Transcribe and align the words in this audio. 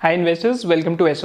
Hi 0.00 0.14
investors 0.14 0.64
welcome 0.66 0.96
to 0.96 1.06
S 1.06 1.22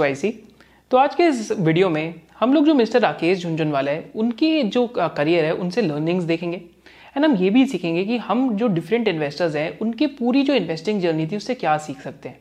तो 0.92 0.98
आज 0.98 1.16
के 1.16 1.24
इस 1.24 1.52
वीडियो 1.52 1.90
में 1.90 2.14
हम 2.40 2.54
लोग 2.54 2.66
जो 2.66 2.74
मिस्टर 2.74 3.00
राकेश 3.00 3.42
झुंझुनवाला 3.42 3.92
है 3.92 4.12
उनकी 4.16 4.64
जो 4.64 4.86
करियर 4.98 5.46
है 5.46 5.52
उनसे 5.54 5.82
लर्निंग्स 5.82 6.24
देखेंगे। 6.24 6.58
एंड 7.18 7.26
हम 7.26 7.36
ये 7.36 7.50
भी 7.50 7.66
सीखेंगे 7.66 8.06
कि 8.06 8.18
हम 8.18 8.56
जो 8.58 8.68
डिफरेंट 8.68 9.08
इन्वेस्टर्स 9.08 9.56
हैं 9.56 9.78
उनकी 9.80 10.08
पूरी 10.08 10.44
जो 10.44 10.54
इन्वेस्टिंग 10.54 11.02
जर्नी 11.02 11.28
थी 11.28 11.38
उससे 11.38 11.56
क्या 11.56 11.78
सीख 11.78 12.02
सकते 12.02 12.30
हैं। 12.30 12.40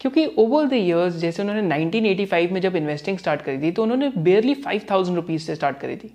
क्योंकि 0.00 0.26
ओवर 0.38 0.66
द 0.66 0.72
ईयर्स 0.72 1.16
जैसे 1.16 1.42
उन्होंने 1.42 1.62
1985 1.68 2.52
में 2.52 2.60
जब 2.60 2.76
इन्वेस्टिंग 2.76 3.18
स्टार्ट 3.18 3.42
करी 3.42 3.62
थी 3.62 3.70
तो 3.70 3.82
उन्होंने 3.82 4.10
बेयरली 4.18 4.54
फाइव 4.56 4.86
थाउज़ेंड 4.90 5.16
रुपीज़ 5.16 5.42
से 5.42 5.54
स्टार्ट 5.54 5.78
करी 5.78 5.96
थी। 5.96 6.14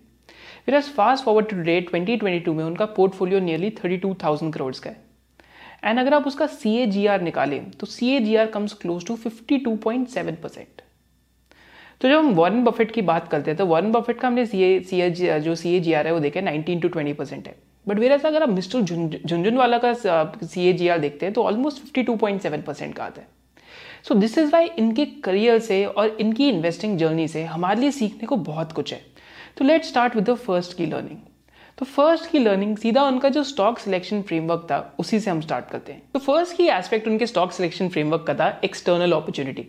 फिर 0.65 0.79
फास्ट 0.81 1.25
फॉरवर्ड 1.25 1.49
टू 1.49 1.61
डेट 1.63 1.91
2022 1.91 2.53
में 2.53 2.63
उनका 2.63 2.85
पोर्टफोलियो 2.95 3.39
नियरली 3.39 3.69
32,000 3.81 4.53
करोड़ 4.53 4.73
का 4.75 4.89
है। 4.89 5.05
एंड 5.87 5.99
अगर 5.99 6.13
आप 6.13 6.27
उसका 6.27 6.47
सी 6.47 6.75
ए 6.77 6.85
जी 6.87 7.05
आर 7.05 7.21
निकालें 7.21 7.69
तो 7.71 7.87
C 7.87 8.09
A 8.15 8.19
G 8.19 8.35
R 8.35 8.45
comes 8.51 8.73
close 8.81 9.05
to 9.05 9.15
fifty 9.15 9.57
two 9.57 9.75
point 9.83 10.07
seven 10.09 10.35
percent 10.43 10.81
तो 12.01 12.09
जब 12.09 12.17
हम 12.17 12.33
वॉरेन 12.35 12.63
बफेट 12.63 12.91
की 12.91 13.01
बात 13.01 13.27
करते 13.27 13.51
हैं 13.51 13.57
तो 13.57 13.65
वॉरेन 13.65 13.91
बफेट 13.91 14.19
का 14.19 14.27
हमने 14.27 14.45
सी 14.45 14.61
ए 14.63 14.79
सी 14.89 14.99
ए 15.01 15.39
जो 15.39 15.55
सी 15.55 15.75
ए 15.75 15.79
जी 15.79 15.93
आर 15.93 16.07
है, 16.07 16.13
वो 16.13 16.19
देखे 16.19 16.41
नाइनटीन 16.41 16.79
टू 16.79 16.87
ट्वेंटी 16.87 17.13
परसेंट 17.13 17.47
है. 17.47 17.55
बट 17.87 17.99
वेर 17.99 18.11
अगर 18.13 18.43
आप 18.43 18.49
मिस्टर 18.49 18.81
झुंझुनवाला 18.81 19.77
का 19.77 19.93
सी 19.93 20.67
ए 20.69 20.73
जी 20.73 20.87
आर 20.87 20.99
देखते 20.99 21.25
हैं 21.25 21.33
तो 21.33 21.43
almost 21.43 21.81
fifty 21.81 22.03
two 22.03 22.15
point 22.15 22.41
seven 22.41 22.61
percent 22.61 22.93
का 22.95 23.03
आता 23.03 23.21
है. 23.21 23.27
सो 24.07 24.15
दिस 24.15 24.37
इज़ 24.37 24.51
वाई 24.51 24.69
इनके 24.79 25.05
करियर 25.23 25.59
से 25.59 25.83
और 25.85 26.17
इनकी 26.19 26.49
इन्वेस्टिंग 26.49 26.97
जर्नी 26.97 27.27
से 27.27 27.43
हमारे 27.45 27.79
लिए 27.81 27.91
सीखने 27.91 28.27
को 28.27 28.35
बहुत 28.45 28.71
कुछ 28.71 28.93
है. 28.93 29.01
तो 29.57 29.65
let 29.65 29.85
start 29.85 30.15
with 30.15 30.29
the 30.29 30.35
first 30.35 30.77
key 30.77 30.85
learning 30.85 31.17
तो 31.77 31.85
फ़र्स्ट 31.85 32.31
की 32.31 32.39
लर्निंग 32.39 32.77
सीधा 32.77 33.03
उनका 33.03 33.29
जो 33.29 33.43
स्टॉक 33.43 33.79
सिलेक्शन 33.79 34.21
फ्रेमवर्क 34.21 34.67
था, 34.71 34.95
उसी 34.99 35.19
से 35.19 35.31
हम 35.31 35.41
स्टार्ट 35.41 35.69
करते 35.69 35.91
हैं। 35.91 36.01
तो 36.13 36.19
फ़र्स्ट 36.19 36.57
की 36.57 36.67
एस्पेक्ट 36.67 37.07
उनके 37.07 37.27
स्टॉक 37.27 37.51
सिलेक्शन 37.51 37.89
फ्रेमवर्क 37.89 38.23
का 38.27 38.33
था 38.33 38.61
एक्सटर्नल 38.65 39.11
अपॉर्चुनिटी 39.11 39.67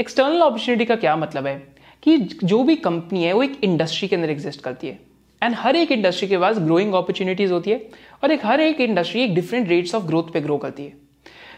एक्सटर्नल 0.00 0.40
अपॉर्चुनिटी 0.40 0.84
का 0.84 0.96
क्या 0.96 1.16
मतलब 1.16 1.46
है? 1.46 1.68
कि 2.02 2.16
जो 2.18 2.62
भी 2.62 2.76
कंपनी 2.76 3.24
है, 3.24 3.32
वो 3.32 3.42
एक 3.42 3.60
इंडस्ट्री 3.64 4.08
के 4.08 4.16
अंदर 4.16 4.30
एग्जिस्ट 4.30 4.60
करती 4.60 4.86
है। 4.86 4.98
एंड 5.42 5.54
हर 5.54 5.76
एक 5.76 5.92
इंडस्ट्री 5.92 6.28
के 6.28 6.38
पास 6.38 6.58
ग्रोइंग 6.58 6.94
अपॉर्चुनिटीज़ 6.94 7.52
होती 7.52 7.70
है 7.70 7.88
और 8.24 8.30
एक 8.30 8.46
हर 8.46 8.60
एक 8.60 8.80
इंडस्ट्री 8.80 9.22
एक 9.22 9.34
डिफरेंट 9.34 9.68
रेट्स 9.68 9.94
ऑफ़ 9.94 10.04
ग्रोथ 10.04 10.32
पे 10.32 10.40
ग्रो 10.40 10.56
करती 10.58 10.84
है। 10.84 10.92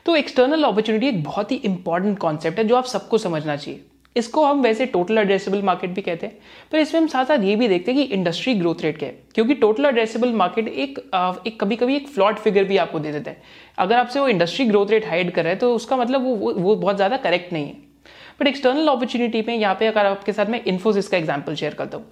तो 0.07 0.17
एक्सटर्नल 0.17 0.63
अपॉर्चुनिटी 0.63 1.09
एक 1.09 1.23
बहुत 1.25 1.53
ही 1.53 1.57
इंपॉर्टेंट 1.57 2.19
कॉन्सेप्ट 2.19 2.59
है, 2.59 2.65
जो 2.65 2.77
आप 2.77 2.85
सबको 2.85 3.19
समझना 3.19 3.57
चाहिए। 3.57 3.85
इसको 4.17 4.45
हम 4.45 4.63
वैसे 4.63 4.87
टोटल 4.89 5.19
एड्रेसेबल 5.19 5.63
मार्केट 5.63 5.91
भी 5.91 6.03
कहते 6.03 6.27
हैं, 6.27 6.39
पर 6.73 6.79
इसमें 6.79 7.01
हम 7.01 7.07
साथ 7.09 7.25
साथ 7.25 7.45
ये 7.45 7.57
भी 7.57 7.69
देखते 7.69 7.93
हैं 7.93 8.01
कि 8.01 8.15
इंडस्ट्री 8.15 8.55
ग्रोथ 8.55 8.83
रेट 8.83 8.99
क्या 8.99 9.09
है, 9.09 9.19
क्योंकि 9.35 9.55
टोटल 9.57 9.87
एड्रेसेबल 9.87 10.33
मार्केट 10.35 10.69
एक 10.69 10.99
एक 11.47 11.61
कभी 11.61 11.77
कभी 11.77 11.97
एक 11.97 12.09
फ्लॉट 12.09 12.39
फिगर 12.39 12.65
भी 12.65 12.77
आपको 12.79 12.99
दे 12.99 13.13
देता 13.13 13.31
है। 13.31 13.43
अगर 13.79 13.97
आपसे 13.97 14.21
वो 14.21 14.29
इंडस्ट्री 14.29 14.67
ग्रोथ 14.67 14.91
रेट 14.91 15.07
हाइड 15.07 15.31
कर 15.33 15.45
रहा 15.45 15.53
है 15.53 15.59
तो 15.59 15.75
उसका 15.75 15.97
मतलब 15.97 16.25
वो 16.25 16.53
वो 16.53 16.75
बहुत 16.77 16.97
ज़्यादा 16.97 17.17
करेक्ट 17.19 17.53
नहीं 17.53 17.67
है। 17.67 17.75
बट 18.41 18.47
एक्सटर्नल 18.47 18.89
अपॉर्चुनिटी 18.89 19.45
में 19.49 19.57
यहाँ 19.57 19.75
पे 19.75 19.87
अगर 19.87 20.07
आपके 20.07 20.33
साथ 20.33 20.47
मैं 20.47 20.63
इन्फोसिस 20.65 21.09
का 21.09 21.17
एग्ज़ाम्पल 21.17 21.55
शेयर 21.55 21.75
करता 21.75 21.97
हूँ, 21.97 22.07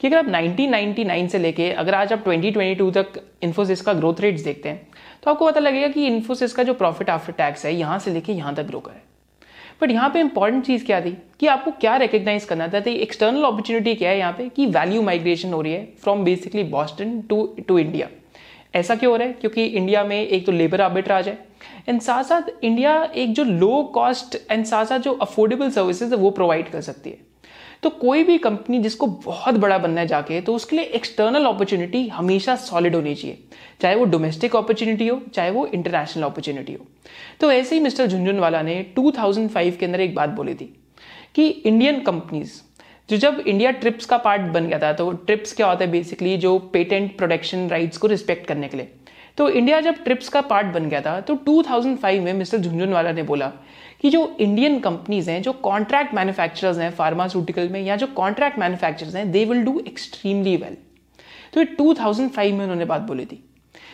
कि 0.00 0.06
अगर 0.06 0.16
आप 0.18 0.26
1999 0.26 1.28
से 1.28 1.38
लेके 1.38 1.70
अगर 1.72 1.94
आज 1.94 2.12
आप 2.12 2.24
2022 2.24 2.92
तक 2.94 3.20
इन्फोसिस 3.42 3.80
का 3.80 3.92
ग्रोथ 3.94 4.20
रेट्स 4.20 4.42
देखते 4.42 4.68
हैं 4.68 4.86
तो 5.22 5.30
आपको 5.30 5.46
पता 5.46 5.60
लगेगा 5.60 5.88
कि 5.88 6.06
इन्फोसिस 6.06 6.52
का 6.52 6.62
जो 6.62 6.74
प्रॉफिट 6.74 7.10
आफ्टर 7.10 7.32
टैक्स 7.34 7.64
है, 7.66 7.74
यहाँ 7.74 7.98
से 7.98 8.10
लेके 8.10 8.32
यहाँ 8.32 8.54
तक 8.54 8.62
ग्रो 8.64 8.80
करा 8.80 9.00
बट 9.80 9.90
यहाँ 9.90 10.08
पे 10.10 10.20
इंपॉर्टेंट 10.20 10.64
चीज़ 10.64 10.84
क्या 10.84 11.00
थी? 11.00 11.16
कि 11.40 11.46
आपको 11.46 11.70
क्या 11.70 11.96
रिकग्नाइज 11.96 12.44
करना 12.44 12.68
था? 12.68 12.78
एक्सटर्नल 12.78 13.44
अपॉर्चुनिटी 13.44 13.94
क्या 13.94 14.10
है 14.10 14.18
यहाँ 14.18 14.32
पे? 14.32 14.48
कि 14.48 14.66
वैल्यू 14.66 15.02
माइग्रेशन 15.02 15.52
हो 15.52 15.60
रही 15.60 15.72
है 15.72 15.84
from 16.02 16.24
basically 16.24 16.64
Boston 16.64 17.20
to 17.20 17.44
to 17.68 17.78
India 17.78 18.08
ऐसा 18.74 18.94
क्यों 18.94 19.10
हो 19.12 19.16
रहा 19.16 19.28
है? 19.28 19.32
क्योंकि 19.32 19.64
इंडिया 19.64 20.04
में 20.04 20.20
एक 20.20 20.46
तो 20.46 20.52
लेबर 20.52 20.80
आर्बिट्राज 20.80 21.28
है। 21.28 21.38
एंड 21.88 22.00
साथ 22.00 22.24
साथ 22.24 22.64
इंडिया 22.64 23.02
एक 23.16 23.32
जो 23.32 23.44
लो 23.44 23.82
कॉस्ट 23.94 24.36
एंड 24.50 24.64
साथ 24.64 24.84
साथ 24.84 24.98
जो 24.98 25.12
अफोर्डेबल 25.12 25.70
सर्विसेज़ 25.70 26.14
है, 26.14 26.16
वो 26.16 26.30
प्रोवाइड 26.30 26.68
कर 26.68 26.80
सकती 26.80 27.10
है। 27.10 27.27
तो 27.82 27.90
कोई 27.90 28.22
भी 28.24 28.36
कंपनी 28.38 28.78
जिसको 28.78 29.06
बहुत 29.06 29.54
बड़ा 29.54 29.78
बनना 29.78 30.00
है 30.00 30.06
जाके 30.06 30.40
तो 30.40 30.54
उसके 30.54 30.76
लिए 30.76 30.84
एक्सटर्नल 30.84 31.44
अपॉर्चुनिटी 31.44 32.06
हमेशा 32.08 32.56
सॉलिड 32.56 32.94
होनी 32.94 33.14
चाहिए। 33.14 33.38
चाहे 33.80 33.94
वो 33.94 34.04
डोमेस्टिक 34.04 34.56
अपॉर्चुनिटी 34.56 35.08
हो, 35.08 35.20
चाहे 35.34 35.50
वो 35.50 35.66
इंटरनेशनल 35.66 36.22
अपॉर्चुनिटी 36.22 36.72
हो। 36.72 36.86
तो 37.40 37.52
ऐसे 37.52 37.74
ही 37.74 37.80
मिस्टर 37.80 38.06
झुंझुनवाला 38.06 38.62
ने 38.62 38.82
2005 38.96 39.76
के 39.76 39.86
अंदर 39.86 40.00
एक 40.00 40.14
बात 40.14 40.30
बोली 40.30 40.54
थी 40.54 40.74
कि 41.34 41.48
इंडियन 41.48 42.00
कंपनीज़ 42.00 42.60
जो 43.08 43.16
जब 43.16 43.38
इंडिया 43.46 43.70
ट्रिप्स 43.70 44.06
का 44.06 44.16
पार्ट 44.18 44.42
बन 44.52 44.66
गया 44.66 44.78
था 44.78 44.92
तो 44.92 45.10
ट्रिप्स 45.10 45.52
क्या 45.52 45.66
होता 45.66 45.84
है 45.84 45.90
बेसिकली 45.90 46.36
जो 46.36 46.58
पेटेंट 46.72 47.16
प्रोटेक्शन 47.16 47.68
राइट्स 47.68 47.98
को 47.98 48.06
रिस्पेक्ट 48.06 48.46
करने 48.46 48.68
के 48.68 48.76
लिए। 48.76 48.92
तो 49.38 49.48
इंडिया 49.50 49.80
जब 49.80 50.02
ट्रिप्स 50.04 50.28
का 50.28 50.40
पार्ट 50.42 50.66
बन 50.66 50.88
गया 50.88 51.00
था 51.00 51.20
तो 51.20 51.34
2005 51.44 52.20
में 52.20 52.32
मिस्टर 52.34 52.58
झुंझुनवाला 52.58 53.12
ने 53.12 53.22
बोला 53.22 53.52
कि 54.00 54.10
जो 54.10 54.36
इंडियन 54.40 54.78
कंपनीज़ 54.80 55.30
हैं, 55.30 55.40
जो 55.42 55.52
कॉन्ट्रैक्ट 55.52 56.14
मैन्युफैक्चरर्स 56.14 56.78
हैं 56.78 56.90
फार्मास्यूटिकल 56.92 57.68
में, 57.68 57.80
या 57.82 57.96
जो 57.96 58.06
कॉन्ट्रैक्ट 58.06 58.58
मैन्युफैक्चरर्स 58.58 59.14
हैं 59.14 59.30
they 59.32 59.44
will 59.44 59.62
do 59.64 59.78
extremely 59.86 60.56
well 60.56 60.76
तो 61.54 61.60
ये 61.60 61.66
2005 61.76 62.52
में 62.52 62.62
उन्होंने 62.62 62.84
बात 62.84 63.02
बोली 63.02 63.24
थी। 63.24 63.44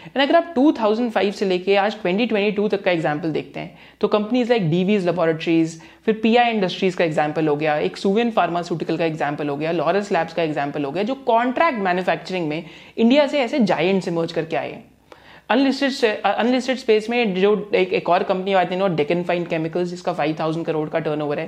एंड 0.06 0.22
अगर 0.22 0.36
आप 0.36 0.52
2005 0.56 1.32
से 1.32 1.44
लेके 1.44 1.76
आज 1.76 1.96
2022 1.96 2.70
तक 2.70 2.82
का 2.84 2.90
एग्ज़ाम्पल 2.90 3.32
देखते 3.32 3.60
हैं 3.60 3.78
तो 4.00 4.08
कंपनीज़ 4.08 4.48
लाइक 4.50 4.70
डीवीज 4.70 5.06
लेबोरेटरीज 5.06 5.80
फिर 6.06 6.20
पीआई 6.22 6.50
इंडस्ट्रीज़ 6.50 6.96
का 6.96 7.04
एग्ज़ाम्पल 7.04 7.48
हो 7.48 7.56
गया, 7.56 7.76
एक 7.76 7.96
सुवेन 7.96 8.30
फार्मास्यूटिकल 8.30 8.96
का 8.96 9.04
एग्ज़ाम्पल 9.04 9.48
हो 9.48 9.56
गया 9.56 9.72
लॉरेंस 9.72 10.12
लैब्स 10.12 10.34
का 10.34 10.42
एग्ज़ाम्पल 10.42 10.84
हो 10.84 10.90
गया, 10.90 11.02
जो 11.02 11.14
कॉन्ट्रैक्ट 11.26 11.78
मैन्युफैक्चरिंग 11.80 12.48
में 12.48 12.64
इंडिया 12.96 13.26
से 13.26 13.40
ऐसे 13.40 13.58
जायंट्स 13.60 14.08
इमर्ज 14.08 14.32
करके 14.32 14.56
आए 14.56 14.72
हैं। 14.72 14.84
अनलिस्टेड 15.50 16.22
अनलिस्टेड 16.24 16.76
स्पेस 16.78 17.08
में 17.10 17.34
जो 17.34 17.70
एक, 17.74 17.92
एक 17.92 18.08
और 18.08 18.22
कंपनी 18.22 18.52
आती 18.54 18.74
है 18.74 18.80
ना 18.80 18.86
डेकन 18.96 19.22
फाइन 19.24 19.44
केमिकल्स 19.46 19.88
जिसका 19.88 20.12
फाइव 20.12 20.36
थाउज़ेंड 20.40 20.64
करोड़ 20.66 20.88
का 20.88 20.98
टर्नओवर 20.98 21.40
है। 21.40 21.46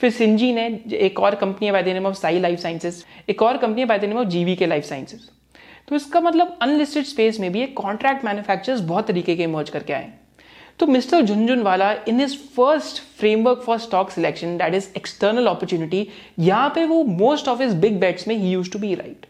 फिर 0.00 0.10
सिंजी 0.10 0.52
ने 0.52 0.66
एक 0.98 1.20
और 1.20 1.34
company 1.34 1.70
by 1.70 1.82
the 1.82 2.04
of 2.06 2.14
Sai 2.16 2.38
Life 2.40 2.58
Sciences 2.60 3.04
एक 3.28 3.42
और 3.42 3.56
company 3.58 3.84
by 3.84 3.98
the 3.98 4.12
of 4.12 4.28
GVK 4.56 4.66
Life 4.66 4.84
Sciences 4.84 5.28
तो 5.88 5.96
इसका 5.96 6.20
मतलब 6.20 6.58
अनलिस्टेड 6.62 7.04
स्पेस 7.04 7.40
में 7.40 7.50
भी 7.52 7.62
एक 7.62 7.76
कॉन्ट्रैक्ट 7.76 8.24
मैन्युफैक्चरर्स 8.24 8.80
बहुत 8.82 9.06
तरीके 9.06 9.36
के 9.36 9.42
इमर्ज 9.42 9.70
करके 9.70 9.92
आए। 9.92 10.12
तो 10.80 10.86
mister 10.86 11.22
Jhunjhunwala 11.22 11.92
in 12.08 12.20
his 12.20 12.36
first 12.56 13.02
framework 13.18 13.62
for 13.66 13.78
stock 13.78 14.10
selection 14.10 14.56
that 14.58 14.74
is 14.74 14.88
external 14.96 15.46
opportunity 15.46 16.06
यहाँ 16.40 16.68
पे 16.74 16.84
वो 16.84 17.02
most 17.04 17.48
of 17.48 17.62
his 17.62 17.74
big 17.76 18.00
bets 18.00 18.28
में 18.28 18.34
ही 18.34 18.50
यूज़ 18.50 18.72
टू 18.72 18.78
बी 18.78 18.94
राइट 18.94 19.26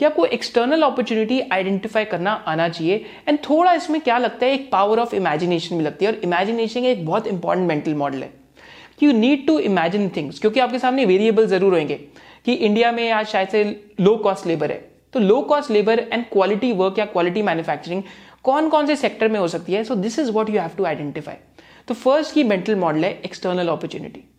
कि 0.00 0.06
आपको 0.06 0.24
एक्सटर्नल 0.26 0.82
अपॉर्चुनिटी 0.82 1.40
आइडेंटिफाई 1.52 2.04
करना 2.04 2.32
आना 2.48 2.68
चाहिए। 2.68 3.04
एंड 3.28 3.38
थोड़ा 3.38 3.72
इसमें 3.72 4.00
क्या 4.00 4.18
लगता 4.18 4.46
है, 4.46 4.52
एक 4.52 4.70
पावर 4.72 4.98
ऑफ़ 4.98 5.14
इमेजिनेशन 5.14 5.76
भी 5.78 5.84
लगती 5.84 6.04
है। 6.04 6.12
और 6.12 6.18
इमेजिनेशन 6.24 6.84
एक 6.84 7.04
बहुत 7.06 7.26
इंपॉर्टेंट 7.26 7.68
मेंटल 7.68 7.94
मॉडल 7.94 8.22
है। 8.22 8.30
कि 9.00 9.06
you 9.06 9.12
need 9.12 9.46
to 9.46 9.58
imagine 9.60 10.08
things 10.16 10.38
क्योंकि 10.40 10.60
आपके 10.60 10.78
सामने 10.78 11.04
वेरिएबल 11.04 11.46
ज़रूर 11.46 11.74
होंगे। 11.74 11.94
कि 12.46 12.52
इंडिया 12.54 12.92
में 12.92 13.10
आज 13.10 13.26
शायद 13.26 13.48
से 13.48 13.64
लो 14.00 14.16
कॉस्ट 14.16 14.46
लेबर 14.46 14.70
है। 14.72 14.78
तो 15.12 15.20
low 15.20 15.40
cost 15.42 15.70
labour 15.70 15.98
and 16.12 16.24
quality 16.32 16.72
work 16.72 16.98
या 16.98 17.04
क्वालिटी 17.06 17.42
मैन्युफैक्चरिंग 17.42 18.02
कौन 18.42 18.68
कौन 18.68 18.86
से 18.86 18.96
सेक्टर 18.96 19.28
में 19.28 19.38
हो 19.40 19.48
सकती 19.48 19.72
है? 19.72 19.84
So 19.84 19.94
this 19.96 20.18
is 20.18 20.30
what 20.32 20.50
you 20.50 20.60
have 20.60 20.70
to 20.78 20.84
identify 20.84 21.34
तो 21.88 21.94
फ़र्स्ट 21.94 22.34
की 22.34 22.44
मेंटल 22.44 22.76
मॉडल 22.76 23.04
है 23.04 23.18
एक्सटर्नल 23.24 23.68
अपॉर्चुनिटी 23.68 24.29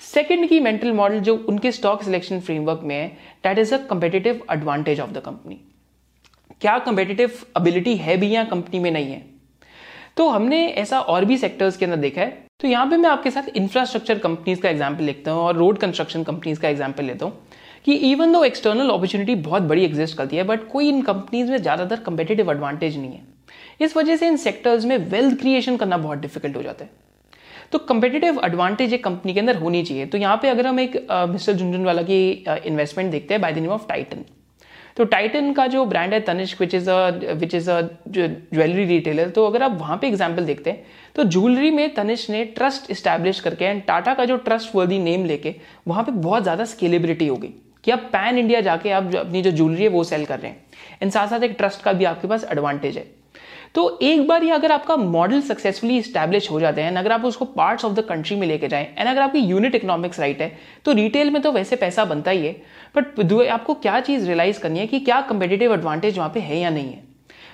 सेकेंड 0.00 0.48
की 0.48 0.58
मेंटल 0.60 0.92
मॉडल 0.92 1.20
जो 1.20 1.36
उनके 1.48 1.70
स्टॉक 1.72 2.02
सिलेक्शन 2.02 2.40
फ्रेमवर्क 2.40 2.80
में 2.84 2.94
है 2.94 3.06
that 3.44 3.58
is 3.58 3.74
a 3.74 3.78
competitive 3.86 4.40
advantage 4.52 5.00
of 5.00 5.10
the 5.10 5.18
company 5.18 5.60
क्या 6.60 6.78
कंपेटेटिव 6.80 7.38
एबिलिटी 7.58 7.94
है 7.96 8.16
भी 8.16 8.30
या 8.30 8.44
कंपनी 8.44 8.78
में 8.78 8.90
नहीं 8.90 9.12
है? 9.12 9.22
तो 10.16 10.28
हमने 10.28 10.66
ऐसा 10.68 11.00
और 11.00 11.24
भी 11.24 11.36
सेक्टर्स 11.38 11.76
के 11.76 11.84
अंदर 11.84 11.96
देखा 11.98 12.20
है। 12.20 12.46
तो 12.60 12.68
यहाँ 12.68 12.86
पे 12.86 12.96
मैं 12.96 13.08
आपके 13.10 13.30
साथ 13.30 13.48
इंफ्रास्ट्रक्चर 13.56 14.18
कंपनीज़ 14.18 14.60
का 14.60 14.68
एग्ज़ाम्पल 14.68 15.04
लिखता 15.04 15.30
हूँ 15.30 15.42
और 15.42 15.56
रोड 15.56 15.78
कंस्ट्रक्शन 15.78 16.22
कंपनीज़ 16.22 16.60
का 16.60 16.68
एग्ज़ाम्पल 16.68 17.04
लेता 17.04 17.26
हूँ 17.26 17.46
कि 17.84 17.94
इवन 18.10 18.32
दो 18.32 18.42
एक्सटर्नल 18.44 18.90
अपॉर्चुनिटी 18.90 19.34
बहुत 19.42 19.62
बड़ी 19.62 19.84
एग्जिस्ट 19.84 20.16
करती 20.18 20.36
है 20.36 20.42
बट 20.44 20.68
कोई 20.68 20.88
इन 20.88 21.02
कंपनीज़ 21.02 21.50
में 21.50 21.56
ज़्यादातर 21.56 22.00
कंपेटेटिव 22.02 22.50
एडवांटेज 22.50 22.96
नहीं 22.96 23.12
है। 23.12 23.22
इस 23.80 23.96
वजह 23.96 24.16
से 24.16 24.28
इन 24.28 24.36
सेक्टर्स 24.38 24.84
में 24.84 24.96
वेल्थ 25.10 25.38
क्रिएशन 25.40 25.76
करना 25.76 25.96
बहुत 25.98 26.18
डिफ़िकल्ट 26.18 26.56
हो 26.56 26.62
जाता 26.62 26.84
है। 26.84 26.90
तो 27.72 27.78
कंपेटेटिव 27.80 28.40
एडवांटेज 28.44 28.92
एक 28.94 29.04
कंपनी 29.04 29.34
के 29.34 29.40
अंदर 29.40 29.56
होनी 29.56 29.82
चाहिए। 29.84 30.06
तो 30.06 30.18
यहाँ 30.18 30.36
पे 30.42 30.48
अगर 30.48 30.66
हम 30.66 30.80
एक 30.80 30.96
मिस्टर 31.30 31.52
झुंझुनवाला 31.52 32.02
की 32.02 32.30
इन्वेस्टमेंट 32.64 33.10
देखते 33.12 33.34
हैं 33.34 33.40
by 33.42 33.52
the 33.52 33.58
name 33.58 33.70
of 33.70 33.86
Titan 33.88 34.24
तो 34.96 35.04
टाइटन 35.06 35.52
का 35.52 35.66
जो 35.66 35.84
ब्रांड 35.86 36.12
है 36.12 36.18
Tanishq 36.20 36.60
which 36.60 36.74
is 36.74 36.90
a 36.90 37.34
which 37.34 37.54
is 37.54 37.70
a 37.70 37.80
jewellery 38.08 38.84
retailer 38.86 39.28
तो 39.28 39.46
अगर 39.46 39.62
आप 39.62 39.76
वहाँ 39.78 39.96
पे 39.96 40.06
एग्ज़ाम्पल 40.08 40.44
देखते 40.46 40.70
हैं 40.70 40.84
तो 41.16 41.24
ज्वेलरी 41.26 41.70
में 41.70 41.94
तनिष्क 41.94 42.30
ने 42.30 42.44
ट्रस्ट 42.56 42.90
इस्टेब्लिश 42.90 43.40
करके 43.40 43.64
एंड 43.64 43.82
टाटा 43.84 44.14
का 44.14 44.24
जो 44.24 44.36
ट्रस्ट 44.46 44.74
वर्दी 44.76 44.98
नेम 45.00 45.24
लेके 45.24 45.54
वहाँ 45.88 46.04
पे 46.04 46.12
बहुत 46.12 46.42
ज़्यादा 46.42 46.64
स्केलेबिलिटी 46.66 47.26
हो 47.26 47.36
गई 47.36 47.52
कि 47.84 47.90
आप 47.90 48.08
पैन 48.12 48.38
इंडिया 48.38 48.60
जाके 48.60 48.90
आप 48.90 49.14
अपनी 49.16 49.42
जो 49.42 49.50
ज्वेलरी 49.52 49.82
है 49.82 49.88
वो 49.88 50.04
सेल 50.04 50.24
कर 50.24 50.38
रहे 50.40 50.50
हैं। 50.50 50.62
एंड 51.02 51.10
साथ 51.12 51.28
साथ 51.28 51.42
एक 51.42 51.54
ट्रस्ट 51.58 51.82
का 51.82 51.92
भी 51.92 52.04
आपके 52.04 52.28
पास 52.28 52.44
एडवांटेज 52.52 52.96
है। 52.96 53.06
तो 53.74 53.98
एक 54.02 54.26
बार 54.28 54.44
ये 54.44 54.50
अगर 54.50 54.72
आपका 54.72 54.96
मॉडल 54.96 55.40
सक्सेसफुली 55.42 56.00
स्टैब्लिश 56.02 56.50
हो 56.50 56.58
जाते 56.60 56.82
हैं, 56.82 56.94
अगर 56.96 57.12
आप 57.12 57.24
उसको 57.24 57.44
पार्ट्स 57.46 57.84
ऑफ़ 57.84 57.92
द 57.94 58.04
कंट्री 58.08 58.36
में 58.36 58.46
लेके 58.46 58.68
जाएँ 58.68 58.86
एंड 58.88 59.08
अगर 59.08 59.20
आपकी 59.20 59.38
यूनिट 59.40 59.74
इकोनॉमिक्स 59.74 60.20
राइट 60.20 60.42
है 60.42 60.52
तो 60.84 60.92
रिटेल 60.92 61.30
में 61.30 61.40
तो 61.42 61.52
वैसे 61.52 61.76
पैसा 61.76 62.04
बनता 62.04 62.30
ही 62.30 62.46
है 62.46 62.52
बट 62.96 63.48
आपको 63.48 63.74
क्या 63.76 63.98
चीज़ 64.00 64.26
रियलाइज़ 64.26 64.60
करनी 64.60 64.78
है 64.78 64.86
कि 64.86 65.00
क्या 65.00 65.20
कंपेटेटिव 65.22 65.74
एडवांटेज 65.74 66.18
वहाँ 66.18 66.30
पे 66.34 66.40
है 66.40 66.58
या 66.58 66.70
नहीं 66.70 66.86
है? 66.86 67.02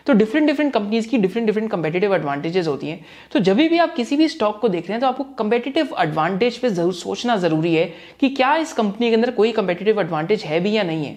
तो 0.06 0.12
डिफरेंट 0.12 0.46
डिफरेंट 0.46 0.72
कंपनीज़ 0.72 1.08
की 1.08 1.18
डिफरेंट 1.18 1.46
डिफरेंट 1.46 1.70
कंपेटेटिव 1.70 2.14
एडवांटेजेस 2.14 2.66
होती 2.66 2.88
हैं। 2.88 3.04
तो 3.32 3.38
जब 3.40 3.56
भी 3.56 3.78
आप 3.78 3.94
किसी 3.94 4.16
भी 4.16 4.28
स्टॉक 4.28 4.60
को 4.60 4.68
देख 4.68 4.84
रहे 4.84 4.92
हैं 4.92 5.00
तो 5.00 5.06
आपको 5.06 5.24
कंपेटेटिव 5.38 5.94
एडवांटेज 6.00 6.58
पे 6.58 6.70
ज़रूर 6.70 6.94
सोचना 6.94 7.36
ज़रूरी 7.38 7.74
है 7.74 7.84
कि 8.20 8.28
क्या 8.30 8.54
इस 8.56 8.72
कंपनी 8.72 9.08
के 9.08 9.14
अंदर 9.14 9.30
कोई 9.30 9.52
कंपेटेटिव 9.52 10.00
एडवांटेज 10.00 10.44
है 10.44 10.60
भी 10.60 10.72
या 10.72 10.82
नहीं 10.82 11.04
है। 11.06 11.16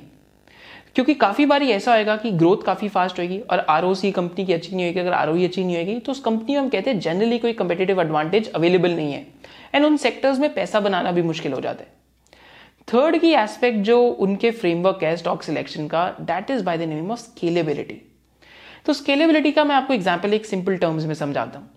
क्योंकि 0.95 1.13
काफ़ी 1.13 1.45
बार 1.45 1.63
ऐसा 1.63 1.95
होगा 1.95 2.15
कि 2.15 2.31
ग्रोथ 2.31 2.63
काफ़ी 2.65 2.87
फास्ट 2.89 3.19
होगी 3.19 3.39
और 3.41 3.59
आरओसी 3.59 4.11
कंपनी 4.11 4.45
की 4.45 4.53
अच्छी 4.53 4.75
नहीं 4.75 4.85
होगी 4.85 4.99
अगर 4.99 5.13
आर 5.13 5.29
अच्छी 5.29 5.63
नहीं 5.63 5.77
होगी 5.77 5.99
तो 5.99 6.11
उस 6.11 6.19
कंपनी 6.19 6.53
में 6.53 6.59
हम 6.59 6.69
कहते 6.69 6.89
हैं 6.89 6.99
जनरली 6.99 7.39
कोई 7.39 7.53
कंपेटेटिव 7.53 8.01
एडवांटेज 8.01 8.51
अवेलेबल 8.51 8.91
नहीं 8.91 9.13
है। 9.13 9.25
एंड 9.75 9.85
उन 9.85 9.97
सेक्टर्स 9.97 10.39
में 10.39 10.53
पैसा 10.53 10.79
बनाना 10.79 11.11
भी 11.11 11.21
मुश्किल 11.21 11.53
हो 11.53 11.61
जाता 11.61 11.83
है। 11.83 11.91
थर्ड 12.87 13.17
की 13.17 13.31
एस्पेक्ट 13.33 13.79
जो 13.79 13.99
उनके 14.01 14.51
फ्रेमवर्क 14.51 15.03
है 15.03 15.15
स्टॉक 15.17 15.43
सिलेक्शन 15.43 15.87
का 15.87 16.07
that 16.21 16.51
is 16.51 16.63
by 16.63 16.77
the 16.77 16.89
name 16.89 17.11
of 17.11 17.19
scalability 17.19 18.01
तो 18.85 18.93
स्केलेबिलिटी 18.93 19.51
का 19.51 19.63
मैं 19.63 19.75
आपको 19.75 19.93
एग्ज़ाम्पल 19.93 20.33
एक 20.33 20.45
सिंपल 20.45 20.77
टर्म्स 20.77 21.05
में 21.05 21.13
समझाता 21.15 21.59
हूँ 21.59 21.69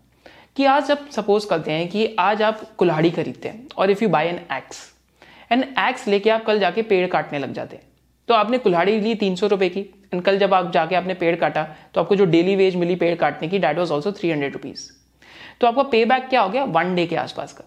कि 0.57 0.65
आज 0.67 0.91
आप 0.91 1.09
सपोज़ 1.13 1.49
करते 1.49 1.73
हैं 1.73 1.89
कि 1.89 2.15
आज 2.19 2.43
आप 2.43 2.61
कुल्हाड़ी 2.79 3.11
खरीदते 3.11 3.49
हैं 3.49 3.67
और 3.77 3.91
if 3.91 4.05
you 4.05 4.09
buy 4.11 4.29
an 4.29 4.41
axe 4.53 4.87
an 5.53 5.63
axe 5.81 6.07
लेके 6.09 6.31
आप 6.31 6.45
कल 6.45 6.61
जाके 6.61 6.83
पेड़ 6.85 7.07
काटने 7.09 7.39
लग 7.39 7.53
जाते 7.53 7.77
हैं। 7.77 7.85
तो 8.29 8.35
आपने 8.35 8.59
कुल्हाड़ी 8.59 8.99
ली 9.01 9.15
तीन 9.15 9.37
सौ 9.37 9.47
रुपए 9.47 9.69
की 9.69 9.81
एंड 10.13 10.23
कल 10.23 10.39
जब 10.39 10.55
आप 10.55 10.71
जाके 10.73 10.95
आपने 10.95 11.15
पेड़ 11.15 11.35
काटा 11.37 11.63
तो 11.95 12.01
आपको 12.01 12.17
जो 12.17 12.25
डेली 12.27 12.57
वेज 12.57 12.77
मिली 12.77 12.97
पेड़ 12.97 13.15
काटने 13.17 13.49
की 13.49 13.59
that 13.59 13.79
was 13.79 13.93
also 13.93 14.13
three 14.13 14.31
hundred 14.31 14.53
rupees 14.53 14.91
तो 15.61 15.67
आपका 15.67 15.83
पे 15.83 16.05
बैक 16.05 16.29
क्या 16.29 16.41
हो 16.41 16.49
गया? 16.49 16.65
वन 16.65 16.95
डे 16.95 17.07
के 17.07 17.17
आसपास 17.17 17.53
का। 17.53 17.65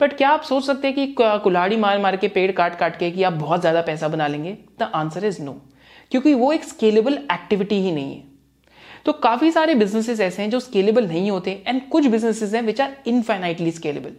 बट 0.00 0.16
क्या 0.16 0.28
आप 0.30 0.42
सोच 0.42 0.64
सकते 0.64 0.88
हैं 0.88 0.94
कि 0.96 1.14
कुल्हाड़ी 1.18 1.76
मार 1.76 1.98
मार 1.98 2.16
के 2.16 2.28
पेड़ 2.28 2.50
काट 2.52 2.78
काट 2.78 2.98
के 2.98 3.10
कि 3.10 3.22
आप 3.22 3.32
बहुत 3.34 3.60
ज़्यादा 3.60 3.80
पैसा 3.82 4.08
बना 4.08 4.26
लेंगे? 4.26 4.56
द 4.78 4.90
आंसर 4.94 5.24
इज़ 5.24 5.42
नो 5.42 5.52
क्योंकि 6.12 6.34
वो 6.34 6.52
एक 6.52 6.64
स्केलेबल 6.64 7.14
एक्टिविटी 7.32 7.80
ही 7.82 7.92
नहीं 7.92 8.14
है। 8.14 8.22
तो 9.06 9.12
काफ़ी 9.14 9.50
सारे 9.50 9.74
बिजनेसेस 9.74 10.20
ऐसे 10.20 10.42
हैं 10.42 10.50
जो 10.50 10.60
स्केलेबल 10.60 11.06
नहीं 11.06 11.30
होते 11.30 11.62
एंड 11.66 11.88
कुछ 11.88 12.06
बिजनेसेस 12.06 12.54
हैं 12.54 12.62
विच 12.62 12.80
आर 12.80 12.96
इनफाइनाइटली 13.06 13.70
स्केलेबल 13.70 14.12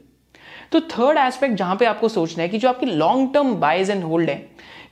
तो 0.71 0.79
थर्ड 0.81 1.17
एस्पेक्ट 1.17 1.55
जहाँ 1.55 1.75
पे 1.75 1.85
आपको 1.85 2.09
सोचना 2.09 2.43
है 2.43 2.49
कि 2.49 2.57
जो 2.57 2.69
आपकी 2.69 2.85
long 2.85 3.33
term 3.33 3.53
buys 3.55 3.89
and 3.89 4.03
hold 4.03 4.29
है, 4.29 4.35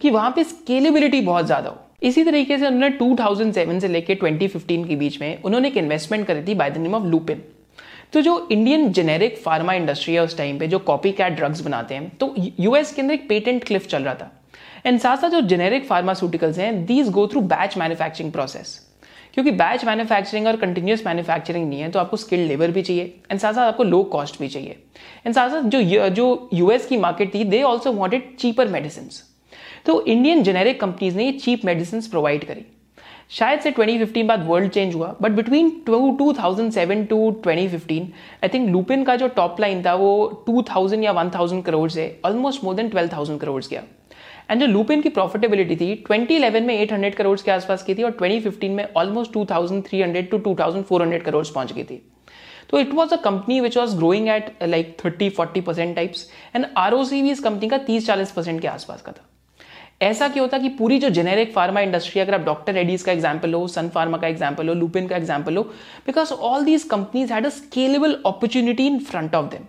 कि 0.02 0.10
वहाँ 0.10 0.32
पे 0.32 0.44
स्केलेबिलिटी 0.44 1.22
बहुत 1.22 1.46
ज़्यादा 1.46 1.70
हो। 1.70 1.78
इसी 2.02 2.24
तरीके 2.24 2.58
से 2.58 2.68
उन्होंने 2.68 2.90
2007 2.98 3.80
से 3.82 3.88
लेकर 3.88 4.16
2015 4.18 4.88
के 4.88 4.96
बीच 4.96 5.20
में 5.22 5.42
उन्होंने 5.42 5.68
एक 5.68 5.78
इन्वेस्टमेंट 5.78 6.26
करी 6.28 6.44
थी 6.44 6.56
by 6.56 6.70
the 6.70 6.78
name 6.78 6.96
of 6.96 7.04
Lupin 7.06 7.44
तो 8.14 8.22
जो 8.22 8.48
इंडियन 8.52 8.92
जेनेरिक 8.94 9.38
फार्मा 9.38 9.74
इंडस्ट्री 9.74 10.14
है 10.14 10.24
उस 10.24 10.38
टाइम 10.38 10.60
पे, 10.60 10.68
जो 10.68 10.80
कॉपी 10.82 11.12
कैट 11.12 11.34
ड्रग्स 11.34 11.62
बनाते 11.62 11.96
हैं 11.96 12.10
तो 12.18 12.34
यूएस 12.38 12.94
के 12.94 13.02
अंदर 13.02 13.14
एक 13.14 13.28
पेटेंट 13.30 13.64
क्लिफ 13.64 13.88
चल 13.88 14.04
रहा 14.04 14.14
था। 14.14 14.32
एंड 14.86 15.00
साथ 15.00 15.18
साथ 15.18 15.30
जो 15.30 15.42
जेनेरिक 15.44 15.86
फार्मास्यूटिकल्स 15.88 16.58
हैं 16.58 16.86
these 16.86 17.10
go 17.12 17.28
through 17.28 17.42
batch 17.48 17.78
manufacturing 17.78 18.32
process 18.32 18.80
क्योंकि 19.40 19.52
बैच 19.58 19.84
मैन्युफैक्चरिंग 19.86 20.48
और 20.48 20.56
कंटिन्यूस 20.58 21.06
मैन्युफैक्चरिंग 21.06 21.68
नहीं 21.68 21.80
है 21.82 21.90
तो 21.90 22.00
आपको 22.00 22.18
स्किल्ड 22.18 22.48
लेबर 22.48 22.72
भी 22.72 22.82
चाहिए 22.82 23.04
एंड 23.32 23.40
साथ 23.40 23.54
साथ 23.54 23.62
आपको 23.64 23.84
लो 23.84 24.02
कॉस्ट 24.14 24.40
भी 24.40 24.48
चाहिए। 24.48 24.76
एंड 25.26 25.36
साथ 25.36 25.50
साथ 25.50 25.70
जो 25.70 26.10
जो 26.12 26.50
यूएस 26.54 26.86
की 26.86 26.98
मार्केट 26.98 27.34
थी 27.34 27.44
they 27.46 27.62
also 27.64 27.92
wanted 27.92 28.36
cheaper 28.40 28.68
medicine 28.68 29.10
तो 29.86 30.02
इंडियन 30.04 30.44
जेनेरिक 30.44 30.80
कंपनीज़ 30.82 31.18
ने 31.18 31.26
ये 31.26 31.32
चीप 31.32 31.66
मेडिसिन 31.66 32.02
प्रोवाइड 32.02 32.44
करी। 32.46 32.66
शायद 33.30 33.60
से 33.60 33.72
2015 33.72 34.28
बाद 34.28 34.46
वर्ल्ड 34.48 34.72
चेंज 34.72 34.96
हुआ 34.96 35.16
but 35.22 35.32
between 35.32 35.70
2007 35.88 37.06
to 37.10 37.20
2015 37.46 38.08
I 38.44 38.50
think 38.54 38.70
Lupin 38.70 39.04
का 39.04 39.16
जो 39.16 39.28
टॉप 39.30 39.60
लाइन 39.62 39.86
था, 39.86 39.94
वो 39.94 40.44
2000 40.50 41.04
या 41.04 41.14
1000 41.14 41.62
करोड़ 41.66 41.90
से 41.90 42.06
ऑलमोस्ट 42.26 42.64
मोर 42.64 42.76
देन 42.76 42.90
12000 42.90 43.40
करोड़ 43.40 43.64
गया। 43.66 43.84
एंड 44.50 44.60
जो 44.60 44.68
लूपिन 44.68 45.02
की 45.02 45.10
प्रॉफिटेबिलिटी 45.10 45.76
थी 45.76 46.04
2011 46.04 46.62
में 46.62 46.76
800 46.78 47.16
करोड़ 47.16 47.40
के 47.40 47.52
आसपास 47.52 47.84
की 47.84 47.96
थी 47.96 48.04
और 48.04 48.18
2015 48.22 48.70
में 48.70 48.86
ऑलमोस्ट 48.98 49.34
2300 49.34 50.24
टू 50.32 50.40
2400 50.46 51.22
करोड़ 51.24 51.46
पहुँच 51.48 51.74
गई 51.74 51.84
थी। 51.84 52.02
तो 52.70 52.80
it 52.80 52.94
was 52.94 53.14
a 53.14 53.18
company 53.22 53.60
which 53.62 53.78
was 53.78 53.96
growing 53.98 54.28
at 54.30 54.52
like 54.64 54.96
30 55.02 55.30
40 55.38 55.62
percent 55.62 55.96
types 55.96 56.30
and 56.56 56.66
are 56.78 56.96
भी 56.96 57.32
इस 57.32 57.40
कंपनी 57.40 57.70
का 57.70 57.80
30 57.86 58.08
40 58.08 58.32
परसेंट 58.32 58.62
के 58.62 58.68
आसपास 58.68 59.02
का 59.02 59.12
था। 59.12 59.26
ऐसा 60.02 60.28
क्यों 60.28 60.46
होता 60.46 60.58
कि 60.58 60.70
पूरी 60.70 60.98
जो 61.00 61.10
जेनेरिक 61.10 61.54
फार्मा 61.54 61.82
इंडस्ट्री 61.82 62.22
अगर 62.22 62.34
आप 62.34 62.42
डॉक्टर 62.42 62.74
रेडीज 62.74 63.02
का 63.04 63.12
एग्ज़ाम्पल 63.12 63.54
हो 63.54 63.68
सन 63.68 63.90
फार्मा 63.90 64.18
का 64.18 64.28
एग्ज़ाम्पल 64.28 64.68
हो 64.70 64.74
लुपिन 64.76 65.08
का 65.08 65.16
एग्ज़ाम्पल 65.18 65.58
हो 65.58 65.64
because 66.06 66.32
all 66.34 66.64
these 66.66 66.84
companies 66.92 67.34
had 67.34 67.46
a 67.46 67.50
scalable 67.50 68.14
opportunity 68.26 68.88
in 68.88 69.00
front 69.02 69.36
of 69.36 69.50
them 69.52 69.66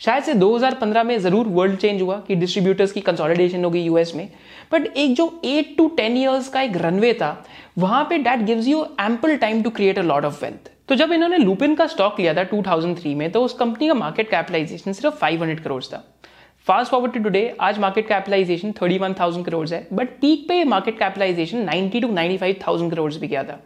शायद 0.00 0.24
से 0.24 0.34
2015 0.34 1.04
में 1.04 1.18
ज़रूर 1.18 1.46
वर्ल्ड 1.48 1.76
चेंज 1.78 2.02
हुआ 2.02 2.18
कि 2.26 2.34
डिस्ट्रीब्यूटर्स 2.34 2.92
की 2.92 3.00
कंसोलिडेशन 3.00 3.64
होगी 3.64 3.80
यूएस 3.82 4.14
में। 4.14 4.28
बट 4.72 4.86
एक 4.86 5.14
जो 5.14 5.40
एट 5.44 5.74
टू 5.78 5.86
टेन 5.96 6.16
ईयर्स 6.16 6.48
का 6.48 6.60
एक 6.62 6.76
रनवे 6.76 7.12
था 7.14 7.30
वहाँ 7.78 8.04
पे 8.10 8.18
that 8.18 8.44
gives 8.46 8.66
you 8.66 8.84
ample 9.00 9.36
time 9.36 9.62
to 9.62 9.70
create 9.70 9.98
a 9.98 10.02
lot 10.02 10.24
of 10.24 10.44
wealth 10.44 10.70
तो 10.88 10.94
जब 10.94 11.12
इन्होंने 11.12 11.38
लुपिन 11.38 11.74
का 11.74 11.86
स्टॉक 11.86 12.20
लिया 12.20 12.34
था 12.34 12.44
2003 12.50 13.14
में 13.14 13.30
तो 13.32 13.42
उस 13.44 13.54
कंपनी 13.54 13.88
का 13.88 13.94
मार्केट 13.94 14.30
कैपिटलाइजेशन 14.30 14.92
सिर्फ़ 14.92 15.18
500 15.18 15.60
करोड़ 15.60 15.82
था। 15.84 16.04
फास्ट 16.66 16.90
फॉरवर्ड 16.90 17.12
टू 17.12 17.22
टुडे 17.22 17.42
आज 17.60 17.78
मार्केट 17.78 18.08
कैपिटलाइजेशन 18.08 18.72
31,000 18.72 19.44
करोड़ 19.44 19.68
है 19.68 19.86
बट 19.92 20.08
पीक 20.20 20.48
पे 20.48 20.62
मार्केट 20.66 20.98
कैपिटलाइजेशन 20.98 21.68
90 21.68 22.00
टू 22.02 22.08
95,000 22.08 22.90
करोड़ 22.90 23.12
भी 23.14 23.26
गया 23.26 23.42
था। 23.44 23.60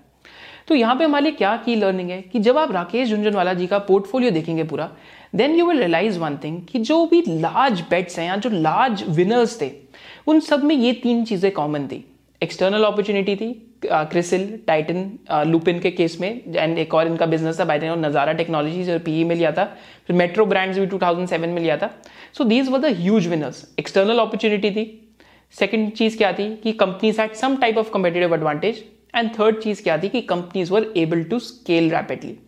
तो 0.69 0.75
यहाँ 0.75 0.95
पे 0.97 1.05
हमारे 1.05 1.31
क्या 1.33 1.57
की 1.57 1.75
लर्निंग 1.77 2.11
है 2.11 2.21
कि 2.23 2.41
जब 2.41 2.59
आप 2.59 2.73
राकेश 2.73 3.09
झुंझुनवाला 3.09 3.55
जी 3.55 3.67
का 3.67 3.79
पोर्टफोलियो 3.81 4.31
देखेंगे 4.31 4.65
पूरा 4.65 4.91
then 5.33 5.55
you 5.57 5.67
will 5.67 5.79
realise 5.79 6.19
one 6.19 6.37
thing 6.45 6.61
कि 6.69 6.79
जो 6.81 7.05
भी 7.07 7.23
लार्ज 7.29 7.81
बेट्स 7.91 8.19
हैं 8.19 8.27
या 8.27 8.37
जो 8.37 8.51
लार्ज 8.51 9.05
विनर्स 9.09 9.61
थे, 9.61 9.71
उन 10.27 10.41
सब 10.41 10.65
में 10.65 10.75
ये 10.75 10.93
तीन 10.93 11.25
चीज़ें 11.25 11.51
कॉमन 11.53 11.87
थी। 11.87 12.05
एक्सटर्नल 12.43 12.85
अपॉर्चुनिटी 12.85 13.37
थी 13.37 13.53
क्रिसिल 13.85 14.47
टाइटन 14.67 15.45
लुपिन 15.47 15.79
के 15.81 15.91
केस 15.91 16.17
में 16.21 16.29
एंड 16.49 16.79
एक 16.79 16.95
और 16.95 17.07
इनका 17.07 17.27
बिज़नेस 17.27 17.61
था 17.61 17.65
बाय 17.65 17.89
और 17.89 17.99
नज़ारा 17.99 18.33
टेक्नोलॉजीज़ 18.33 18.91
और 18.91 18.99
पीई 18.99 19.25
में 19.25 19.35
लिया 19.37 19.53
था। 19.53 19.65
फिर 20.07 20.17
मेट्रो 20.17 20.47
ब्रांड्स 20.47 20.79
भी 20.79 20.87
2007 20.87 21.49
में 21.49 21.61
लिया 21.63 21.77
था। 21.77 21.91
So 22.33 22.45
these 22.45 22.69
were 22.69 22.79
the 22.81 22.95
huge 22.99 23.27
winners 23.29 23.65
external 23.79 24.19
opportunity 24.19 24.71
थी। 24.71 24.85
सेकेंड 25.55 25.91
चीज़ 25.93 26.17
क्या 26.19 26.33
थी 26.33 26.55
कि 26.63 26.73
companies 26.75 27.21
had 27.21 27.33
some 27.35 27.57
type 27.57 27.79
of 27.79 27.91
competitive 27.93 28.35
advantage 28.35 28.85
and 29.15 29.31
third 29.39 29.61
चीज़ 29.63 29.83
क्या 29.83 29.99
थी 29.99 30.09
कि 30.09 30.21
companies 30.29 30.73
were 30.73 30.93
able 30.97 31.23
to 31.25 31.39
scale 31.41 31.91
rapidly 31.91 32.39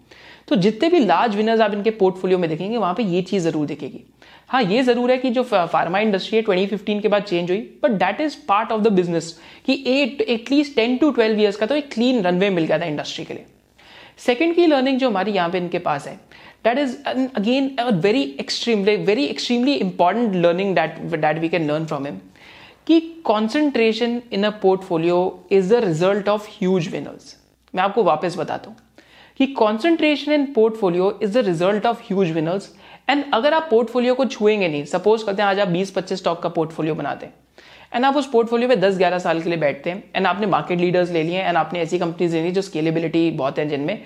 तो 0.48 0.56
जितने 0.56 0.88
भी 0.88 0.98
लार्ज 0.98 1.36
विनर्स 1.36 1.60
आप 1.60 1.74
इनके 1.74 1.90
पोर्टफोलियो 1.92 2.38
में 2.38 2.48
देखेंगे, 2.50 2.76
वहाँ 2.76 2.94
पे 2.94 3.02
ये 3.04 3.22
चीज़ 3.22 3.44
ज़रूर 3.44 3.66
दिखेगी। 3.66 4.04
हाँ 4.48 4.62
ये 4.62 4.82
ज़रूर 4.82 5.10
है 5.10 5.16
कि 5.18 5.30
जो 5.30 5.42
फार्मा 5.44 5.98
इंडस्ट्री 5.98 6.36
है 6.36 6.44
2015 6.44 7.00
के 7.02 7.08
बाद 7.08 7.22
चेंज 7.22 7.50
हुई 7.50 7.58
but 7.82 7.90
that 8.00 8.20
is 8.20 8.36
part 8.48 8.72
of 8.72 8.80
the 8.82 8.92
business 8.92 9.38
कि 9.66 9.82
at 9.88 10.20
at least 10.20 10.74
ten 10.76 10.96
to 10.96 11.10
twelve 11.10 11.40
years 11.40 11.56
का 11.56 11.66
तो 11.66 11.74
एक 11.74 11.90
क्लीन 11.92 12.20
रनवे 12.22 12.50
मिल 12.50 12.64
गया 12.64 12.78
था 12.78 12.84
इंडस्ट्री 12.84 13.24
के 13.24 13.34
लिए। 13.34 13.46
सेकेंड 14.18 14.54
की 14.54 14.66
लर्निंग 14.66 14.98
जो 14.98 15.08
हमारी 15.10 15.32
यहाँ 15.32 15.50
पे 15.50 15.58
इनके 15.58 15.78
पास 15.80 16.06
है 16.08 16.14
that 16.64 16.78
is 16.78 16.96
again 17.36 17.76
very 17.94 18.22
extreme 18.40 18.84
very 18.84 19.24
extremely 19.24 19.74
important 19.76 20.34
learning 20.36 20.74
that 20.74 20.98
that 21.16 21.38
we 21.38 21.48
can 21.48 21.70
learn 21.70 21.86
from 21.86 22.06
him 22.06 22.20
कि 22.86 23.00
concentration 23.24 24.20
in 24.32 24.44
a 24.44 24.50
portfolio 24.62 25.46
is 25.52 25.74
the 25.74 25.84
result 25.84 26.28
of 26.28 26.48
huge 26.50 26.88
winners 26.92 27.36
मैं 27.74 27.82
आपको 27.82 28.02
वापस 28.04 28.36
बताता 28.38 28.70
हूँ। 28.70 28.76
कि 29.40 29.46
concentration 29.54 30.32
in 30.32 30.44
portfolio 30.54 31.18
is 31.22 31.38
the 31.38 31.44
result 31.46 31.86
of 31.86 32.02
huge 32.02 32.30
winners 32.30 32.68
and 33.10 33.24
अगर 33.34 33.54
आप 33.54 33.66
portfolio 33.70 34.14
को 34.14 34.24
छुएँगे 34.24 34.68
नहीं 34.68 34.84
सपोज़ 34.86 35.24
करते 35.26 35.42
हैं 35.42 35.48
आज 35.48 35.58
आप 35.60 35.68
20-25 35.68 36.18
स्टॉक 36.18 36.42
का 36.42 36.48
पोर्टफोलियो 36.48 36.94
बनाते 36.94 37.26
हैं। 37.26 37.34
एंड 37.94 38.04
आप 38.04 38.16
उस 38.16 38.30
पोर्टफोलियो 38.30 38.68
में 38.68 38.80
10-11 38.80 39.18
साल 39.18 39.40
के 39.42 39.50
लिए 39.50 39.58
बैठते 39.58 39.90
हैं 39.90 40.02
एंड 40.16 40.26
आपने 40.26 40.46
मार्केट 40.46 40.78
लीडर्स 40.80 41.10
ले 41.10 41.22
लिए 41.22 41.42
एंड 41.42 41.56
आपने 41.56 41.80
ऐसी 41.80 41.98
कंपनीज़ 41.98 42.36
ले 42.36 42.42
ली 42.42 42.50
जो 42.50 42.62
स्केलेबिलिटी 42.62 43.30
बहुत 43.32 43.58
है 43.58 43.68
जिनमें। 43.68 43.98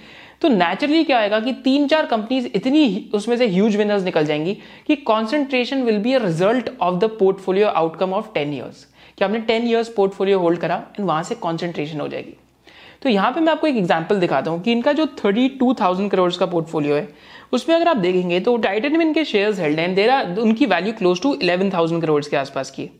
तो 0.42 0.48
नेचुरली 0.48 1.04
क्या 1.04 1.18
आएगा 1.18 1.40
कि 1.40 1.52
तीन 1.64 1.86
चार 1.88 2.06
कंपनीज़ 2.06 2.46
इतनी 2.54 3.10
उसमें 3.14 3.36
से 3.36 3.46
ह्यूज 3.46 3.76
विनर्स 3.76 4.02
निकल 4.04 4.26
जाएँगी 4.26 4.54
कि 4.86 4.96
concentration 4.96 5.82
will 5.82 5.98
be 5.98 6.12
a 6.12 6.18
result 6.24 6.70
of 6.80 6.98
the 6.98 7.10
portfolio 7.18 7.68
outcome 7.68 8.12
of 8.14 8.32
ten 8.34 8.52
years 8.54 8.86
कि 9.18 9.24
आपने 9.24 9.40
टेन 9.42 9.68
ईयर्स 9.68 9.88
पोर्टफोलियो 9.88 10.38
होल्ड 10.38 10.58
करा 10.58 10.84
एंड 10.98 11.06
वहाँ 11.06 11.22
से 11.22 11.34
कॉन्सेंट्रेशन 11.36 12.00
हो 12.00 12.08
जाएगी। 12.08 12.36
तो 13.02 13.08
यहाँ 13.08 13.30
पे 13.32 13.40
मैं 13.40 13.52
आपको 13.52 13.66
एक 13.66 13.76
एग्जांपल 13.76 14.20
दिखाता 14.20 14.50
हूँ 14.50 14.60
कि 14.62 14.72
इनका 14.72 14.92
जो 14.92 15.06
थर्टी 15.18 15.48
टू 15.58 15.72
थाउज़ेंड 15.80 16.10
करोड़ 16.10 16.32
का 16.32 16.46
पोर्टफोलियो 16.46 16.94
है, 16.94 17.08
उसमें 17.52 17.74
अगर 17.76 17.88
आप 17.88 17.96
देखेंगे 17.96 18.40
तो 18.40 18.56
टाइटन 18.58 18.96
में 18.98 19.04
इनके 19.04 19.24
शेयर्स 19.24 19.60
हेल्ड 19.60 19.80
हैं। 19.80 19.94
देर 19.94 20.40
उनकी 20.40 20.66
value 20.66 20.92
close 20.92 21.22
to 21.22 21.34
eleven 21.34 21.70
thousand 21.70 22.02
crore 22.02 22.22
के 22.24 22.36
आसपास 22.36 22.70
की 22.70 22.90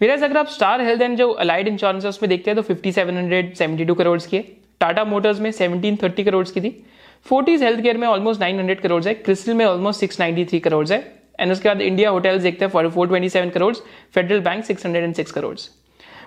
मेरा 0.00 0.14
अगर 0.16 0.36
आप 0.36 0.48
स्टार 0.48 0.80
हेल्थ 0.80 1.02
एंड 1.02 1.16
जो 1.16 1.30
अलाइड 1.30 1.68
इंश्योरेंस 1.68 2.04
है, 2.04 2.08
उसमें 2.08 2.28
देखते 2.28 2.50
हैं 2.50 2.56
तो 2.56 2.62
fifty 2.64 2.92
seven 2.92 3.16
hundred 3.16 3.54
seventy 3.54 3.84
two 3.84 3.94
crore 3.94 4.18
की 4.20 4.36
है। 4.36 4.42
टाटा 4.80 5.04
मोटर्स 5.04 5.40
में 5.40 5.50
सेवनटीन 5.52 5.96
थर्टी 6.02 6.24
करोड़ 6.24 6.46
की 6.48 6.60
थी। 6.60 6.70
फोर्टीज 7.26 7.62
हेल्थ 7.62 7.80
केयर 7.82 7.98
में 7.98 8.06
ऑलमोस्ट 8.08 8.40
नाइन 8.40 8.58
हंड्रेड 8.58 8.80
करोड़ 8.80 9.02
है। 9.04 9.14
क्रिस्टल 9.16 9.54
में 9.54 9.64
almost 9.64 10.00
six 10.00 10.20
ninety 10.20 10.44
three 10.44 10.60
crore 10.60 10.86
है। 10.88 10.98
एंड 11.40 11.52
उसके 11.52 11.68
बाद 11.68 11.80
इंडिया 11.80 12.10
होटल्स 12.10 12.42
देखते 12.42 12.64
हैं 12.64 12.88
four 12.88 13.08
twenty 13.08 13.28
seven 13.28 13.50
crore 13.50 13.74
Federal 14.14 14.40
Bank 14.40 14.64
six 14.64 14.86
hundred 14.86 15.04
and 15.04 15.14
six 15.14 15.32
crore 15.32 15.56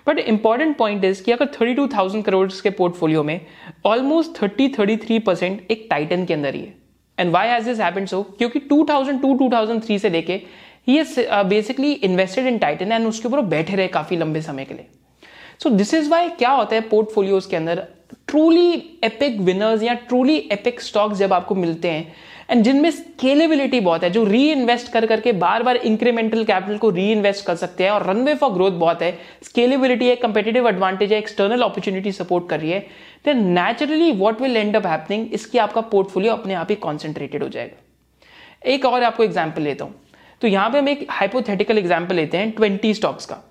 but 0.07 0.19
important 0.19 0.75
point 0.77 1.03
is 1.05 1.23
कि 1.23 1.31
अगर 1.31 1.45
थर्टी 1.53 1.73
टू 1.73 1.87
थाउज़ेंड 1.87 2.23
करोड़ 2.25 2.47
के 2.63 2.69
पोर्टफोलियो 2.71 3.23
में 3.23 3.39
almost 3.85 4.41
thirty 4.41 4.67
thirty 4.69 4.97
three 4.97 5.19
percent 5.19 5.71
एक 5.71 5.87
टाइटन 5.89 6.25
के 6.25 6.33
अंदर 6.33 6.55
ही 6.55 6.61
है। 6.61 6.73
And 7.17 7.31
why 7.31 7.47
has 7.47 7.65
this 7.65 7.79
happened 7.79 8.07
so 8.07 8.21
क्योंकि 8.37 8.59
2002 8.69 9.33
2003 9.39 9.99
से 9.99 10.09
लेके 10.09 10.41
ही 10.87 11.03
basically 11.45 11.91
invested 11.93 12.45
in 12.47 12.57
Titan 12.57 12.91
and 12.91 13.07
उसके 13.07 13.27
ऊपर 13.27 13.41
बैठे 13.47 13.75
रहे 13.75 13.87
काफ़ी 13.87 14.17
लंबे 14.17 14.41
समय 14.41 14.65
के 14.65 14.73
लिए। 14.73 14.87
सो 15.63 15.69
दिस 15.69 15.93
इज़ 15.93 16.09
वाई 16.09 16.29
क्या 16.29 16.49
होता 16.51 16.75
है 16.75 16.81
पोर्टफोलियोज 16.89 17.45
के 17.45 17.55
अंदर? 17.55 17.83
ट्रूली 18.27 18.71
एपिक 19.03 19.39
विनर्स 19.41 19.83
या 19.83 19.93
ट्रूली 19.93 20.37
एपिक 20.51 20.81
स्टॉक्स 20.81 21.17
जब 21.17 21.33
आपको 21.33 21.55
मिलते 21.55 21.89
हैं 21.89 22.13
एंड 22.49 22.63
जिनमें 22.63 22.89
स्केलेबिलिटी 22.91 23.79
बहुत 23.79 24.03
है, 24.03 24.09
जो 24.09 24.23
री 24.25 24.49
इन्वेस्ट 24.51 24.91
कर 24.91 25.05
करके 25.05 25.31
बार 25.33 25.63
बार 25.63 25.75
इंक्रीमेंटल 25.77 26.43
कैपिटल 26.43 26.77
को 26.77 26.89
री 26.89 27.11
इन्वेस्ट 27.11 27.45
कर 27.45 27.55
सकते 27.55 27.83
हैं 27.83 27.91
और 27.91 28.05
रनवे 28.05 28.35
फॉर 28.35 28.51
ग्रोथ 28.51 28.71
बहुत 28.79 29.01
है 29.01 29.11
स्केलेबिलिटी 29.43 30.07
है 30.07 30.15
कंपेटेटिव 30.17 30.67
एडवांटेज 30.67 31.13
है 31.13 31.17
एक्सटर्नल 31.19 31.61
अपॉर्चुनिटी 31.61 32.11
सपोर्ट 32.13 32.47
कर 32.49 32.59
रही 32.59 32.71
है 32.71 32.79
then 33.25 33.43
naturally 33.49 34.11
what 34.13 34.41
will 34.41 34.57
end 34.57 34.75
up 34.75 34.85
happening 34.85 35.33
इसकी 35.33 35.57
आपका 35.57 35.81
पोर्टफोलियो 35.89 36.33
अपने 36.33 36.53
आप 36.53 36.67
ही 36.69 36.75
कॉन्सेंट्रेटेड 36.77 37.43
हो 37.43 37.49
जाएगा। 37.49 37.83
एक 38.65 38.85
और 38.85 39.03
आपको 39.03 39.23
एग्ज़ाम्पल 39.23 39.61
लेता 39.61 39.85
हूँ। 39.85 39.93
तो 40.41 40.47
यहाँ 40.47 40.69
पे 40.69 40.77
हम 40.77 40.89
एक 40.89 41.05
हाइपोथेटिकल 41.09 41.77
एग्ज़ाम्पल 41.77 42.15
लेते 42.15 42.37
हैं 42.37 42.51
ट्वेंटी 42.51 42.93
स्टॉक्स 42.93 43.25
का। 43.25 43.41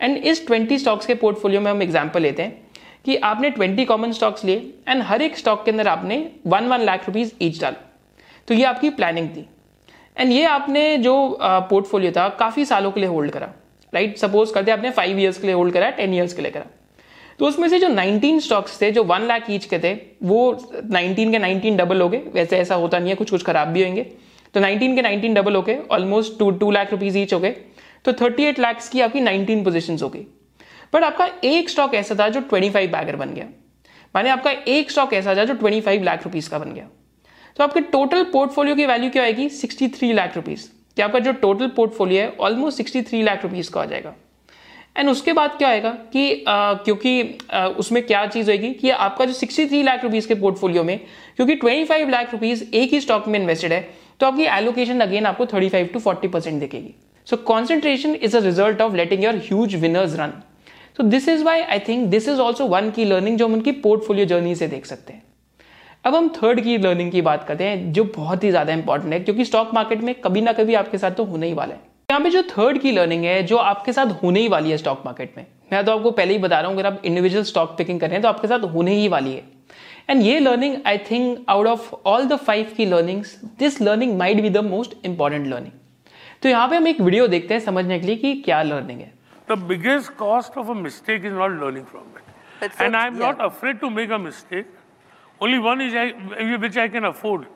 एंड 0.00 0.16
इस 0.16 0.46
ट्वेंटी 0.46 0.78
स्टॉक्स 0.78 1.06
के 1.06 1.14
पोर्टफोलियो 1.14 1.60
में 1.60 1.70
हम 1.70 1.82
एग्ज़ाम्पल 1.82 2.22
लेते 2.22 2.42
हैं 2.42 2.60
कि 3.04 3.16
आपने 3.24 3.50
ट्वेंटी 3.50 3.84
कॉमन 3.84 4.12
स्टॉक्स 4.12 4.44
लिए 4.44 4.56
एंड 4.88 5.02
हर 5.02 5.22
एक 5.22 5.38
स्टॉक 5.38 5.64
के 5.64 5.70
अंदर 5.70 5.88
आपने 5.88 6.18
one 6.46 6.68
one 6.68 6.80
lakh 6.82 7.06
rupees 7.06 7.32
each 7.42 7.60
डाला। 7.60 7.88
तो 8.48 8.54
ये 8.54 8.64
आपकी 8.64 8.90
प्लानिंग 8.90 9.28
थी। 9.28 9.46
एंड 10.16 10.32
ये 10.32 10.44
आपने 10.44 10.96
जो 10.98 11.38
पोर्टफोलियो 11.42 12.12
था, 12.12 12.28
काफ़ी 12.28 12.64
सालों 12.64 12.90
के 12.92 13.00
लिए 13.00 13.08
होल्ड 13.08 13.30
करा। 13.30 13.52
राइट 13.92 14.16
सपोज़ 14.18 14.52
करते 14.52 14.70
आपने 14.70 14.90
फाइव 14.90 15.18
ईयर्स 15.18 15.38
के 15.38 15.46
लिए 15.46 15.56
होल्ड 15.56 15.74
करा 15.74 15.90
टेन 15.90 16.14
ईयर्स 16.14 16.32
के 16.32 16.42
लिए 16.42 16.50
करा। 16.50 16.66
तो 17.38 17.46
उसमें 17.46 17.68
से 17.68 17.78
जो 17.78 17.88
19 17.88 18.40
स्टॉक्स 18.40 18.80
थे, 18.80 18.90
जो 18.90 19.04
वन 19.04 19.22
लाख 19.22 19.50
ईच 19.50 19.64
के 19.64 19.78
थे, 19.78 19.92
वो 20.22 20.50
19 20.92 21.30
के 21.30 21.38
19 21.38 21.76
डबल 21.76 22.00
हो 22.00 22.08
गए। 22.08 22.18
वैसे 22.34 22.58
ऐसा 22.58 22.74
होता 22.74 22.98
नहीं 22.98 23.08
है 23.08 23.14
कुछ 23.14 23.30
कुछ 23.30 23.42
खराब 23.44 23.68
भी 23.68 23.84
होंगे। 23.84 24.02
तो 24.54 24.60
19 24.60 24.94
के 24.94 25.02
19 25.02 25.34
डबल 25.34 25.56
हो 25.56 25.62
गए 25.62 25.78
almost 25.90 26.38
two 26.38 26.50
two 26.50 26.70
lakh 26.70 26.90
rupees 26.90 27.18
each 27.18 27.32
हो 27.34 27.40
गए। 27.40 27.50
तो 28.04 28.12
38 28.12 28.58
लैक्स 28.58 28.88
की 28.88 29.00
आपकी 29.00 29.20
19 29.20 29.64
पोजिशन 29.64 29.98
हो 30.02 30.08
गई। 30.08 30.26
बट 30.94 31.04
आपका 31.04 31.28
एक 31.44 31.70
स्टॉक 31.70 31.94
ऐसा 31.94 32.14
था, 32.14 32.28
जो 32.28 32.40
25 32.42 32.90
बैगर 32.92 33.16
बन 33.16 33.34
गया। 33.34 33.46
माने 34.14 34.30
आपका 34.30 34.50
एक 34.50 34.90
स्टॉक 34.90 35.12
ऐसा 35.14 35.34
था, 35.36 35.44
जो 35.44 35.54
25 35.54 36.02
लाख 36.02 36.24
रुपीज़ 36.24 36.50
का 36.50 36.58
बन 36.58 36.72
गया। 36.72 36.88
तो 37.56 37.64
आपके 37.64 37.80
टोटल 37.92 38.24
पोर्टफोलियो 38.32 38.76
की 38.76 38.86
वैल्यू 38.86 39.10
क्या 39.10 39.22
आएगी? 39.22 39.48
63 39.50 40.12
लाख 40.14 40.36
रुपीज़ 40.36 40.66
कि 40.96 41.02
आपका 41.02 41.18
जो 41.18 41.32
टोटल 41.40 41.68
पोर्टफोलियो 41.76 42.22
है 42.22 42.36
ऑलमोस्ट 42.40 42.82
63 42.82 43.22
लाख 43.24 43.42
रुपीज़ 43.42 43.70
का 43.70 43.80
आ 43.80 43.84
जाएगा। 43.84 44.14
एंड 44.96 45.08
उसके 45.08 45.32
बाद 45.32 45.56
क्या 45.58 45.68
आएगा 45.68 45.90
कि 46.12 46.44
आ, 46.48 46.72
क्योंकि 46.74 47.38
आ, 47.52 47.66
उसमें 47.66 48.02
क्या 48.06 48.26
चीज़ 48.26 48.50
होगी 48.50 48.72
कि 48.74 48.90
आपका 48.90 49.24
जो 49.24 49.32
63 49.34 49.82
लाख 49.84 50.02
रुपीज़ 50.04 50.28
के 50.28 50.34
पोर्टफोलियो 50.34 50.84
में 50.84 50.98
क्योंकि 51.36 51.56
25 51.56 52.10
लाख 52.10 52.32
रुपीज़ 52.32 52.64
एक 52.74 52.92
ही 52.92 53.00
स्टॉक 53.00 53.28
में 53.28 53.38
इन्वेस्टेड 53.40 53.72
है 53.72 53.80
तो 54.20 54.26
आपकी 54.26 54.44
एलोकेशन 54.52 55.00
अगेन 55.00 55.26
आपको 55.26 55.46
35 55.46 55.92
टू 55.92 56.00
40 56.00 56.28
परसेंट 56.32 56.60
दिखेगी। 56.60 56.94
So 57.26 57.36
concentration 57.46 58.14
is 58.14 58.36
a 58.36 58.40
result 58.40 58.80
of 58.80 58.96
letting 58.96 59.24
your 59.24 59.36
huge 59.46 59.74
winners 59.74 60.14
run 60.18 60.32
so 60.96 61.02
this 61.02 61.28
is 61.28 61.44
why 61.44 61.60
I 61.60 61.78
think 61.88 62.06
this 62.10 62.28
is 62.28 62.40
also 62.40 62.66
one 62.68 62.90
key 62.90 63.04
learning 63.04 63.38
जो 63.38 63.46
हम 63.46 63.52
उनकी 63.54 63.72
पोर्टफोलियो 63.82 64.26
जर्नी 64.26 64.54
से 64.54 64.68
देख 64.68 64.86
सकते 64.86 65.12
हैं। 65.12 65.22
अब 66.04 66.14
हम 66.14 66.28
थर्ड 66.36 66.60
की 66.60 66.76
लर्निंग 66.78 67.10
की 67.12 67.20
बात 67.22 67.44
करते 67.48 67.64
हैं 67.64 67.92
जो 67.92 68.04
बहुत 68.16 68.44
ही 68.44 68.50
ज़्यादा 68.50 68.72
इंपॉर्टेंट 68.72 69.12
है 69.12 69.20
क्योंकि 69.20 69.44
स्टॉक 69.44 69.74
मार्केट 69.74 70.00
में 70.00 70.14
कभी 70.20 70.40
ना 70.40 70.52
कभी 70.52 70.74
आपके 70.74 70.98
साथ 70.98 71.10
तो 71.10 71.24
होने 71.24 71.46
ही 71.46 71.54
वाला 71.54 71.74
है 71.74 71.80
यहाँ 72.10 72.22
पे 72.22 72.30
जो 72.30 72.42
थर्ड 72.48 72.78
की 72.78 72.90
लर्निंग 72.92 73.24
है 73.24 73.42
जो 73.42 73.56
आपके 73.58 73.92
साथ 73.92 74.06
होने 74.22 74.40
ही 74.40 74.48
वाली 74.48 74.70
है 74.70 74.76
स्टॉक 74.76 75.02
मार्केट 75.06 75.36
में 75.36 75.46
मैं 75.72 75.84
तो 75.84 75.92
आपको 75.92 76.10
पहले 76.10 76.32
ही 76.32 76.38
बता 76.38 76.60
रहा 76.60 76.70
हूँ 76.70 76.78
अगर 76.78 76.86
आप 76.86 77.02
इंडिविजुअल 77.04 77.44
स्टॉक 77.44 77.76
पिकिंग 77.78 78.00
कर 78.00 78.06
रहे 78.06 78.14
हैं 78.14 78.22
तो 78.22 78.28
आपके 78.28 78.48
साथ 78.48 78.64
होने 78.74 78.94
ही 78.94 79.06
वाली 79.08 79.32
है 79.32 79.44
एंड 80.10 80.22
ये 80.22 80.38
learning 80.40 80.76
I 80.86 80.98
think 81.10 81.44
out 81.48 81.66
of 81.66 81.94
all 82.06 82.26
the 82.26 82.36
five 82.40 82.74
key 82.76 82.86
learnings 82.86 83.38
this 83.58 83.80
learning 83.82 84.18
might 84.18 84.42
be 84.42 84.50
the 84.50 84.64
most 84.66 84.96
important 85.04 85.46
learning 85.46 86.12
तो 86.42 86.48
यहाँ 86.48 86.68
पे 86.68 86.76
हम 86.76 86.88
एक 86.88 87.00
वीडियो 87.00 87.26
देखते 87.28 87.54
हैं 87.54 87.60
समझने 87.60 87.98
के 88.00 88.06
लिए 88.06 88.16
कि 88.16 88.34
क्या 88.44 88.62
लर्निंग 88.64 89.00
है 89.00 89.12
The 89.48 89.56
biggest 89.64 90.16
cost 90.16 90.54
of 90.56 90.68
a 90.68 90.74
mistake 90.76 91.24
is 91.24 91.32
not 91.34 91.54
learning 91.54 91.86
from 91.86 92.04
it. 92.12 92.28
But 92.60 92.70
and 92.76 92.92
for- 92.92 92.98
I'm 92.98 93.14
yeah. 93.14 93.22
not 93.22 93.40
afraid 93.42 93.80
to 93.80 93.90
make 93.92 94.10
a 94.10 94.18
mistake. 94.20 94.68
Only 95.42 95.58
one 95.60 95.80
is 95.80 95.94
I, 95.94 96.56
which 96.56 96.76
I 96.76 96.88
can 96.88 97.04
afford, 97.04 97.46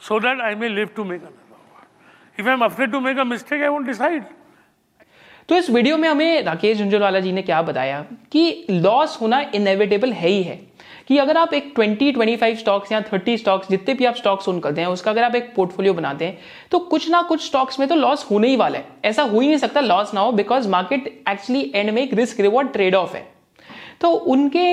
so 0.00 0.20
that 0.20 0.40
I 0.40 0.54
may 0.54 0.68
live 0.68 0.94
to 0.96 1.04
make 1.04 1.22
another. 1.22 1.36
If 2.38 2.46
I'm 2.46 2.62
afraid 2.62 2.92
to 2.92 3.00
make 3.00 3.16
a 3.16 3.24
mistake, 3.24 3.62
I 3.62 3.70
won't 3.70 3.86
decide. 3.86 4.24
तो 5.48 5.56
इस 5.56 5.68
video 5.70 5.96
में 5.98 6.08
हमें 6.08 6.42
राकेश 6.44 6.78
झुंझुनवाला 6.78 7.20
जी 7.20 7.32
ने 7.32 7.42
क्या 7.42 7.60
बताया 7.62 8.00
कि 8.32 8.66
loss 8.70 9.16
होना 9.20 9.40
inevitable 9.54 10.12
है 10.12 10.28
ही 10.28 10.42
है 10.42 10.56
कि 11.08 11.18
अगर 11.18 11.36
आप 11.36 11.54
एक 11.54 11.74
20 11.78 12.14
25 12.16 12.56
स्टॉक्स 12.58 12.92
या 12.92 13.02
30 13.04 13.38
स्टॉक्स 13.38 13.68
जितने 13.70 13.94
भी 13.94 14.04
आप 14.04 14.14
स्टॉक्स 14.16 14.48
ओन 14.48 14.60
करते 14.60 14.80
हैं 14.80 14.88
उसका 14.88 15.10
अगर 15.10 15.22
आप 15.22 15.34
एक 15.34 15.52
पोर्टफोलियो 15.54 15.94
बनाते 15.94 16.24
हैं 16.24 16.38
तो 16.70 16.78
कुछ 16.92 17.10
ना 17.10 17.22
कुछ 17.28 17.46
स्टॉक्स 17.46 17.80
में 17.80 17.88
तो 17.88 17.94
लॉस 17.94 18.26
होने 18.30 18.48
ही 18.48 18.56
वाला 18.56 18.78
है 18.78 18.84
ऐसा 19.04 19.22
हो 19.22 19.40
ही 19.40 19.46
नहीं 19.48 19.58
सकता 19.58 19.80
लॉस 19.80 20.14
ना 20.14 20.20
हो 20.20 20.32
बिकॉज़ 20.32 20.68
मार्केट 20.68 21.06
एक्चुअली 21.28 21.70
एंड 21.74 21.90
में 21.90 22.02
एक 22.02 22.14
रिस्क 22.14 22.40
रिवॉर्ड 22.40 22.72
ट्रेड 22.72 22.94
ऑफ़ 22.94 23.16
है 23.16 23.26
तो 24.02 24.10
उनके 24.10 24.66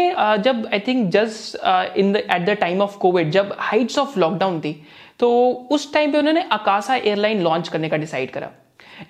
जब 0.43 0.65
I 0.73 0.79
think 0.79 1.09
just 1.11 1.55
in 1.97 2.11
the 2.13 2.17
at 2.17 2.45
the 2.45 2.57
time 2.61 2.81
of 2.81 2.97
Covid 2.97 3.31
जब 3.31 3.55
हाइट्स 3.59 3.97
ऑफ़ 3.99 4.19
लॉकडाउन 4.19 4.59
थी 4.61 4.73
तो 5.19 5.29
उस 5.71 5.93
टाइम 5.93 6.11
पे 6.11 6.17
उन्होंने 6.17 6.43
आकाशा 6.51 6.95
एयरलाइन 6.95 7.41
लॉन्च 7.43 7.67
करने 7.67 7.89
का 7.89 7.97
डिसाइड 7.97 8.31
करा। 8.31 8.49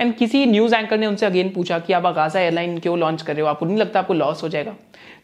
एंड 0.02 0.14
किसी 0.16 0.46
न्यूज़ 0.46 0.76
एंकर 0.76 0.98
ने 0.98 1.06
उनसे 1.06 1.26
अगेन 1.26 1.50
पूछा 1.50 1.78
कि 1.80 1.94
आप 1.94 2.06
आकाशा 2.06 2.40
एयरलाइन 2.40 2.78
क्यों 2.80 2.98
लॉन्च 3.00 3.22
कर 3.22 3.34
रहे 3.34 3.42
हो? 3.42 3.48
आपको 3.48 3.66
नहीं 3.66 3.78
लगता 3.78 4.00
आपको 4.00 4.14
लॉस 4.14 4.44
हो 4.44 4.50
जाएगा? 4.50 4.72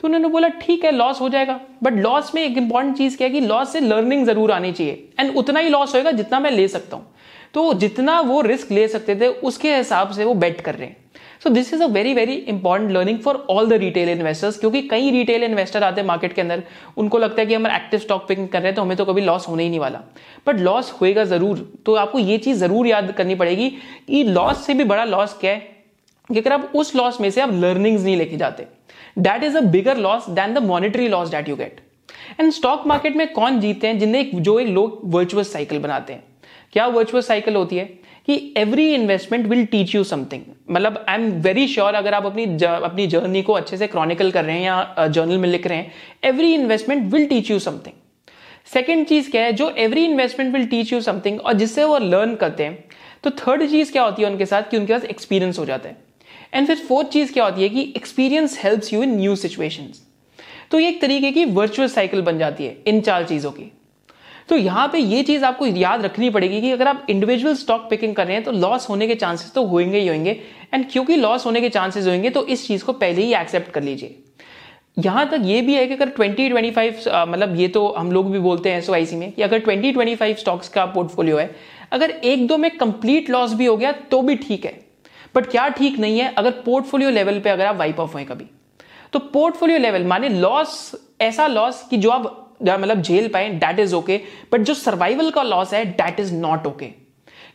तो 0.02 0.08
उन्होंने 0.08 0.28
बोला, 0.28 0.48
ठीक 0.48 0.86
है 0.86 0.92
लॉस 0.92 1.22
हो 1.22 1.30
जाएगा। 1.30 1.60
बट 1.84 1.94
लॉस 1.96 2.34
में 2.36 2.42
एक 2.42 2.58
इंपॉर्टेंट 2.58 2.98
चीज़ 2.98 3.18
क्या 3.18 3.28
है 3.28 3.34
कि 3.34 3.40
लॉस 3.42 3.74
से 3.74 3.80
लर्निंग 3.80 4.26
ज़रूर 4.26 4.52
आनी 4.52 4.72
चाहिए। 4.72 5.08
एंड 5.20 5.36
उतना 5.38 5.60
ही 5.60 5.70
लॉस 5.70 5.96
होएगा 5.96 6.12
जितना 6.12 6.40
मैं 6.40 6.52
ले 6.52 6.68
सकता 6.68 6.98
हूँ। 6.98 7.06
तो 7.54 7.74
जितना 7.76 8.20
वो 8.22 8.42
रिस्क 8.42 8.72
ले 8.72 8.88
सकते 8.88 9.16
थे, 9.16 9.28
उसके 9.28 9.76
हिसाब 9.76 10.12
से 10.12 10.24
वो 10.24 10.34
बेट 10.36 10.62
कर 10.62 10.76
रहे 10.76 10.88
हैं। 10.88 10.98
So 11.46 11.50
this 11.50 11.74
is 11.74 11.82
a 11.84 11.88
very 11.88 12.14
very 12.14 12.34
important 12.50 12.92
learning 12.92 13.18
for 13.20 13.36
all 13.50 13.68
the 13.70 13.74
retail 13.74 14.10
investors 14.10 14.58
क्योंकि 14.60 14.82
कई 14.82 15.10
रिटेल 15.12 15.44
इन्वेस्टर 15.44 15.84
आते 15.84 16.02
हैं 16.02 16.08
मार्केट 16.08 16.34
के 16.34 16.42
अंदर, 16.42 16.64
उनको 16.98 17.18
लगता 17.18 17.42
है 17.42 17.46
कि 17.48 17.54
हम 17.54 17.68
एक्टिव 17.68 18.00
स्टॉक 18.00 18.26
पिकिंग 18.28 18.48
कर 18.48 18.60
रहे 18.60 18.68
हैं 18.68 18.76
तो 18.76 18.82
हमें 18.82 18.96
तो 18.98 19.06
कभी 19.06 19.22
लॉस 19.22 19.48
होने 19.48 19.64
ही 19.64 19.70
नहीं 19.70 19.80
वाला। 19.80 20.02
बट 20.48 20.60
लॉस 20.60 20.92
होएगा 21.02 21.24
ज़रूर। 21.26 21.60
तो 21.86 21.96
आपको 21.96 22.20
ये 22.20 22.38
चीज़ 22.38 22.58
ज़रूर 22.60 22.88
याद 22.88 23.12
करनी 23.18 23.36
पड़ेगी 23.36 23.70
कि 24.08 24.24
लॉस 24.24 24.66
से 24.66 24.74
भी 24.74 24.84
बड़ा 24.84 25.04
लॉस 25.06 25.38
क्या 25.42 25.52
है? 25.52 25.60
अगर 26.30 26.54
आप 26.54 26.72
उस 26.76 26.96
लॉस 26.96 27.22
में 27.22 27.30
से 27.30 27.42
आप 27.42 27.54
लर्निंग्स 27.54 28.04
नहीं 28.04 28.16
लेके 28.18 28.38
जाते 28.38 28.66
that 29.20 29.44
is 29.44 29.58
a 29.58 29.62
bigger 29.62 29.98
loss 29.98 30.30
than 30.30 30.54
the 30.54 30.64
monetary 30.64 31.08
loss 31.08 31.30
that 31.30 31.50
you 31.50 31.56
get 31.56 31.82
and 32.40 32.52
stock 32.52 32.88
market 32.88 33.16
में 33.16 33.28
कौन 33.34 33.60
जीते 33.60 33.88
हैं? 33.88 34.00
जिन्हें 34.00 34.32
जो 34.36 34.60
एक 34.60 34.68
लोग 34.70 35.00
वर्चुअस 35.16 35.54
साइकिल 35.54 35.80
बनाते 35.80 36.14
हैं। 36.14 36.24
क्या 36.74 36.88
वर्चुअस 36.88 37.28
साइकिल 37.28 37.56
होती 37.56 37.78
है? 37.78 37.90
कि 38.28 38.54
every 38.58 38.94
investment 38.94 39.46
will 39.48 39.66
teach 39.66 39.94
you 39.96 40.04
something 40.04 40.44
मतलब 40.72 41.04
आई 41.10 41.16
एम 41.16 41.30
वेरी 41.42 41.68
श्योर 41.68 41.94
अगर 41.94 42.14
आप 42.14 42.26
अपनी 42.26 42.46
अपनी 42.64 43.06
जर्नी 43.08 43.42
को 43.42 43.54
अच्छे 43.54 43.78
से 43.78 43.88
क्रॉनिकल 43.88 44.32
कर 44.32 44.46
रहे 44.46 44.56
हैं 44.56 44.66
या 44.66 45.08
जर्नल 45.08 45.38
में 45.38 45.50
लिख 45.50 45.68
रहे 45.68 45.78
हैं 45.78 45.92
every 46.24 46.54
investment 46.54 47.12
will 47.14 47.26
teach 47.26 47.52
you 47.52 47.60
something 47.60 48.02
second 48.74 49.06
चीज़ 49.08 49.30
क्या 49.32 49.44
है, 49.44 49.52
जो 49.52 49.70
every 49.70 50.06
investment 50.06 50.54
will 50.54 50.66
teach 50.68 50.94
you 50.94 51.02
something 51.02 51.40
और 51.42 51.54
जिससे 51.54 51.84
वो 51.84 51.98
लर्न 51.98 52.36
करते 52.36 52.64
हैं 52.64 52.84
तो 53.24 53.30
थर्ड 53.32 53.66
चीज़ 53.70 53.92
क्या 53.92 54.04
होती 54.04 54.22
है 54.22 54.30
उनके 54.30 54.46
साथ 54.46 54.70
कि 54.72 54.78
उनके 54.78 54.94
पास 54.94 55.04
एक्सपीरियंस 55.06 55.60
हो 55.60 55.66
जाता 55.66 55.90
है. 55.90 55.98
एंड 56.54 56.68
फिर 56.68 56.78
फोर्थ 56.88 57.08
चीज़ 57.10 57.34
क्या 57.34 57.46
होती 57.46 57.62
है 57.62 57.70
कि 57.70 57.82
experience 57.96 58.60
helps 58.64 58.94
you 58.94 59.04
in 59.04 59.16
new 59.18 59.36
situations 59.36 60.02
तो 60.72 60.80
ये 60.80 60.88
एक 60.90 61.02
तरीके 61.02 61.32
की 61.32 61.46
वर्चुअल 61.46 61.88
साइकिल 61.90 62.22
बन 62.22 62.38
जाती 62.40 62.66
है 62.66 62.78
इन 62.88 63.02
चार 63.02 63.24
चीज़ों 63.24 63.52
की. 63.52 63.72
तो 64.50 64.56
यहाँ 64.58 64.88
पे 64.88 64.98
ये 64.98 65.22
चीज़ 65.24 65.46
आपको 65.46 65.66
याद 65.68 66.02
रखनी 66.02 66.30
पड़ेगी 66.30 66.60
कि 66.62 66.72
अगर 66.72 66.88
आप 66.88 67.06
इंडिविजुअल 67.10 67.56
स्टॉक 67.56 67.88
पिकिंग 67.90 68.16
कर 68.16 68.28
रहे 68.28 68.36
हैं 68.36 68.44
तो 68.44 68.52
लॉस 68.52 68.90
होने 68.90 69.08
के 69.08 69.16
चांसेस 69.16 69.52
तो 69.54 69.66
होंगे 69.66 70.00
ही 70.00 70.08
होंगे 70.08 70.40
एंड 70.74 70.86
क्योंकि 70.92 71.16
लॉस 71.16 71.46
होने 71.46 71.62
के 71.62 71.70
चांसेस 71.70 72.08
होंगे 72.08 72.30
तो 72.30 72.46
इस 72.46 72.68
चीज़ 72.68 72.84
को 72.86 72.94
पहले 72.94 73.22
ही 73.22 73.34
एक्सेप्ट 73.34 73.72
कर 73.72 73.84
लीजिए। 73.84 74.16
यहाँ 74.98 75.28
तक 75.30 75.42
ये 75.44 75.62
भी 75.62 75.76
है 75.76 75.86
कि 75.88 75.94
अगर 75.94 76.10
20 76.12 76.52
25 76.52 77.08
मतलब 77.28 77.56
ये 77.56 77.68
तो 77.68 77.88
हम 77.98 78.12
लोग 78.12 78.32
भी 78.32 78.40
बोलते 78.40 78.72
हैं 78.72 78.78
एस 78.78 79.14
में 79.14 79.32
कि 79.32 79.42
अगर 79.42 79.60
20 79.62 79.96
25 79.96 80.38
स्टॉक्स 80.40 80.70
का 80.70 80.86
पोर्टफोलियो 80.86 81.38
है, 81.38 81.50
अगर 81.92 82.10
एक 82.10 82.48
दो 82.48 82.58
में 82.58 82.70
कंप्लीट 82.72 83.30
लॉस 83.30 83.54
भी 83.54 83.66
हो 83.66 83.76
गया 83.78 83.92
तो 83.92 84.22
भी 84.22 84.36
ठीक 84.38 84.66
है। 84.66 84.80
बट 85.36 85.50
क्या 85.52 85.68
ठीक 85.70 86.00
नहीं 86.00 86.20
है? 86.20 86.34
अगर 86.34 86.52
पोर्टफोलियो 86.66 87.10
लेवल 87.10 87.40
पे 87.40 87.50
अगर 87.50 87.66
आप 87.66 87.78
वाइप 87.78 88.00
ऑफ़ 88.00 88.14
हुए 88.14 88.24
कभी 88.24 88.46
तो 89.14 89.20
पोर्टफोलियो 89.20 89.78
लेवल 89.80 90.04
माने 90.04 90.30
लॉस 90.30 90.92
ऐसा 91.22 91.48
लॉस 91.48 91.86
कि 91.90 91.98
जो 91.98 92.10
आप 92.10 92.42
मतलब 92.62 93.02
झेल 93.02 93.28
पाए 93.28 93.50
दैट 93.50 93.80
इज़ 93.80 93.96
ओके 93.96 94.20
बट 94.52 94.62
जो 94.62 94.74
सर्वाइवल 94.74 95.32
का 95.32 95.44
लॉस 95.44 95.74
है 95.74 95.86
दैट 95.86 96.20
इज़ 96.20 96.34
नॉट 96.36 96.68
ओके 96.68 96.86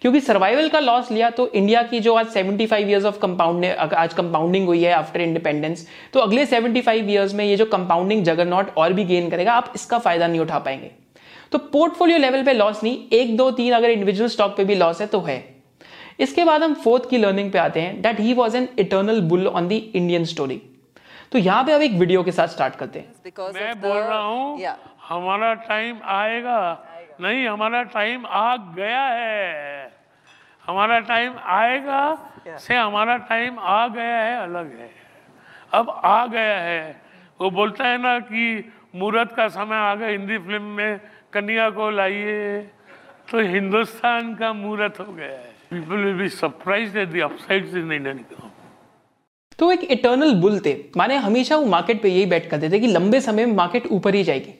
क्योंकि 0.02 0.20
सर्वाइवल 0.20 0.68
का 0.68 0.80
लॉस 0.80 1.10
लिया 1.12 1.28
तो 1.30 1.46
इंडिया 1.50 1.82
की 1.82 1.98
जो 2.00 2.14
आज 2.14 2.26
75 2.26 2.72
इयर्स 2.74 3.04
ऑफ़ 3.04 3.18
कंपाउंड 3.20 3.64
आज 3.64 4.14
कंपाउंडिंग 4.14 4.66
हुई 4.66 4.82
है 4.82 4.92
आफ्टर 4.92 5.20
इंडिपेंडेंस 5.20 5.86
तो 6.12 6.20
अगले 6.20 6.46
75 6.46 6.88
इयर्स 6.88 7.34
में 7.34 7.44
ये 7.44 7.56
जो 7.56 7.64
कंपाउंडिंग 7.66 8.24
जगरनॉट 8.24 8.74
और 8.76 8.92
भी 8.92 9.04
गेन 9.04 9.28
करेगा 9.30 9.52
आप 9.52 9.72
इसका 9.76 9.98
फ़ायदा 9.98 10.26
नहीं 10.26 10.40
उठा 10.40 10.58
पाएँगे। 10.58 10.90
तो 11.52 11.58
पोर्टफोलियो 11.58 12.18
लेवल 12.18 12.42
पे 12.44 12.52
लॉस 12.52 12.82
नहीं 12.82 12.98
एक 13.12 13.36
दो 13.36 13.50
तीन 13.50 13.72
अगर 13.74 13.90
इंडिविजुअल 13.90 14.28
स्टॉक 14.30 14.56
पे 14.56 14.64
भी 14.64 14.74
लॉस 14.74 15.00
है 15.00 15.06
तो 15.06 15.20
है। 15.20 15.38
इसके 16.20 16.44
बाद 16.44 16.62
हम 16.62 16.74
फोर्थ 16.84 17.08
की 17.10 17.18
लर्निंग 17.18 17.52
पे 17.52 17.58
आते 17.58 17.80
हैं 17.80 18.00
that 18.02 18.20
he 18.20 18.34
was 18.34 18.56
an 18.56 18.68
eternal 18.78 19.20
bull 19.22 19.46
on 19.46 19.68
the 19.68 19.72
Indian 19.72 20.24
story 20.24 20.60
तो 21.32 21.38
यहाँ 21.38 21.64
पे 21.64 21.72
अब 21.72 21.82
एक 21.82 21.92
वीडियो 21.94 22.22
के 22.22 22.32
साथ 22.32 22.48
स्टार्ट 22.48 22.74
करते 22.76 22.98
हैं। 22.98 23.32
मैं 23.54 23.80
बोल 23.80 23.96
रहा 23.98 24.18
हूँ 24.18 24.60
yeah. 24.60 24.76
हमारा 25.10 25.52
टाइम 25.68 25.98
आएगा। 26.04 26.60
नहीं 27.20 27.46
हमारा 27.48 27.82
टाइम 27.84 28.26
आ 28.26 28.56
गया 28.56 29.02
है। 29.02 29.92
हमारा 30.64 30.98
टाइम 31.00 31.32
आएगा 31.52 32.02
से 32.58 32.74
हमारा 32.76 33.16
टाइम 33.28 33.58
आ 33.58 33.86
गया 33.88 34.18
है 34.18 34.36
अलग 34.42 34.78
है। 34.78 34.90
अब 35.74 35.90
आ 35.90 36.26
गया 36.26 36.58
है। 36.58 37.00
वो 37.40 37.50
बोलता 37.50 37.88
है 37.88 37.98
ना 38.02 38.18
कि 38.20 38.72
मुहूर्त 38.94 39.34
का 39.36 39.48
समय 39.48 39.76
आ 39.76 39.94
गया 39.94 40.08
हिंदी 40.08 40.38
फ़िल्म 40.38 40.62
में 40.62 41.00
कन्या 41.32 41.68
को 41.70 41.90
लाइए। 41.90 42.60
तो 43.30 43.40
हिंदुस्तान 43.48 44.34
का 44.34 44.52
मुहूर्त 44.52 45.00
हो 45.00 45.12
गया 45.12 45.26
है। 45.26 45.52
People 45.70 45.96
will 45.96 46.14
be 46.14 46.28
surprised 46.28 46.96
at 46.96 47.08
the 47.08 47.20
upsides 47.22 47.74
in 47.74 47.92
Indian 47.92 48.18
economy 48.18 48.48
तो 49.58 49.70
एक 49.72 49.82
इटर्नल 49.90 50.34
बुल 50.40 50.58
थे। 50.66 50.74
माने 50.96 51.16
हमेशा 51.18 51.56
वो 51.56 51.66
मार्केट 51.66 52.02
पे 52.02 52.08
यही 52.08 52.26
बैठ 52.26 52.48
करते 52.50 52.70
थे 52.70 52.80
कि 52.80 52.86
लंबे 52.86 53.20
समय 53.20 53.46
में 53.46 53.54
मार्केट 53.54 53.86
ऊपर 53.92 54.14
ही 54.14 54.22
जाएगी। 54.22 54.54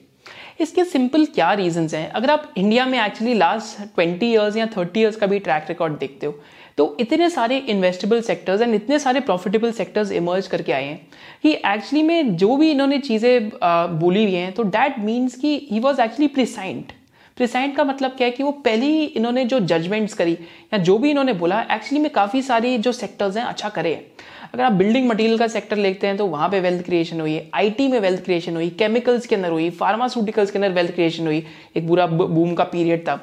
इसके 0.59 0.83
सिंपल 0.85 1.25
क्या 1.25 1.51
रीजन 1.53 1.87
हैं? 1.93 2.09
अगर 2.09 2.29
आप 2.29 2.51
इंडिया 2.57 2.85
में 2.85 2.99
एक्चुअली 2.99 3.33
लास्ट 3.33 3.81
ट्वेंटी 3.95 4.31
ईयर्स 4.31 4.57
या 4.57 4.65
थर्टी 4.77 4.99
ईयर्स 4.99 5.15
का 5.15 5.27
भी 5.27 5.39
ट्रैक 5.39 5.65
रिकॉर्ड 5.69 5.97
देखते 5.99 6.25
हो 6.25 6.35
तो 6.77 6.95
इतने 6.99 7.29
सारे 7.29 7.57
इन्वेस्टेबल 7.69 8.21
सेक्टर्स 8.21 8.61
एंड 8.61 8.75
इतने 8.75 8.99
सारे 8.99 9.19
प्रॉफिटेबल 9.19 9.71
सेक्टर्स 9.71 10.11
इमर्ज 10.11 10.47
करके 10.47 10.71
आए 10.71 10.83
हैं 10.83 10.99
कि 11.43 11.51
एक्चुअली 11.53 12.03
में 12.03 12.35
जो 12.35 12.55
भी 12.57 12.71
इन्होंने 12.71 12.97
चीज़ें 12.99 13.49
बोली 13.99 14.23
हुई 14.23 14.33
हैं 14.33 14.51
तो 14.53 14.63
डैट 14.69 14.99
मीन्स 14.99 15.35
कि 15.35 15.59
ही 15.71 15.79
वॉज़ 15.79 16.01
एक्चुअली 16.01 16.27
प्रिसाइंट 16.27 16.93
प्रिसाइंट 17.37 17.75
का 17.75 17.83
मतलब 17.83 18.11
क्या 18.11 18.27
है 18.27 18.31
कि 18.31 18.43
वो 18.43 18.51
पहली 18.65 19.03
इन्होंने 19.03 19.45
जो 19.45 19.59
जजमेंट्स 19.61 20.13
करी, 20.13 20.33
या 20.73 20.77
जो 20.79 20.97
भी 20.97 21.09
इन्होंने 21.09 21.33
बोला 21.35 21.61
एक्चुअली 21.71 21.99
में 21.99 22.11
काफ़ी 22.11 22.41
सारी 22.41 22.77
जो 22.79 22.91
सेक्टर्स 22.93 23.37
हैं 23.37 23.43
अच्छा 23.43 23.69
करे 23.69 23.93
हैं। 23.93 24.29
अगर 24.53 24.63
आप 24.63 24.71
बिल्डिंग 24.73 25.07
मटेरियल 25.09 25.37
का 25.37 25.47
सेक्टर 25.47 25.77
लेते 25.77 26.07
हैं 26.07 26.15
तो 26.17 26.25
वहाँ 26.27 26.49
पे 26.49 26.59
वेल्थ 26.59 26.83
क्रिएशन 26.85 27.21
हुई 27.21 27.33
है 27.33 27.49
आईटी 27.55 27.87
में 27.87 27.99
वेल्थ 27.99 28.23
क्रिएशन 28.23 28.55
हुई 28.55 28.69
केमिकल्स 28.79 29.27
के 29.27 29.35
अंदर 29.35 29.51
हुई 29.51 29.69
फार्मास्यूटिकल्स 29.71 30.51
के 30.51 30.57
अंदर 30.57 30.71
वेल्थ 30.71 30.93
क्रिएशन 30.95 31.27
हुई, 31.27 31.43
एक 31.77 31.87
पूरा 31.87 32.07
बूम 32.07 32.53
का 32.53 32.63
पीरियड 32.65 33.07
था। 33.07 33.19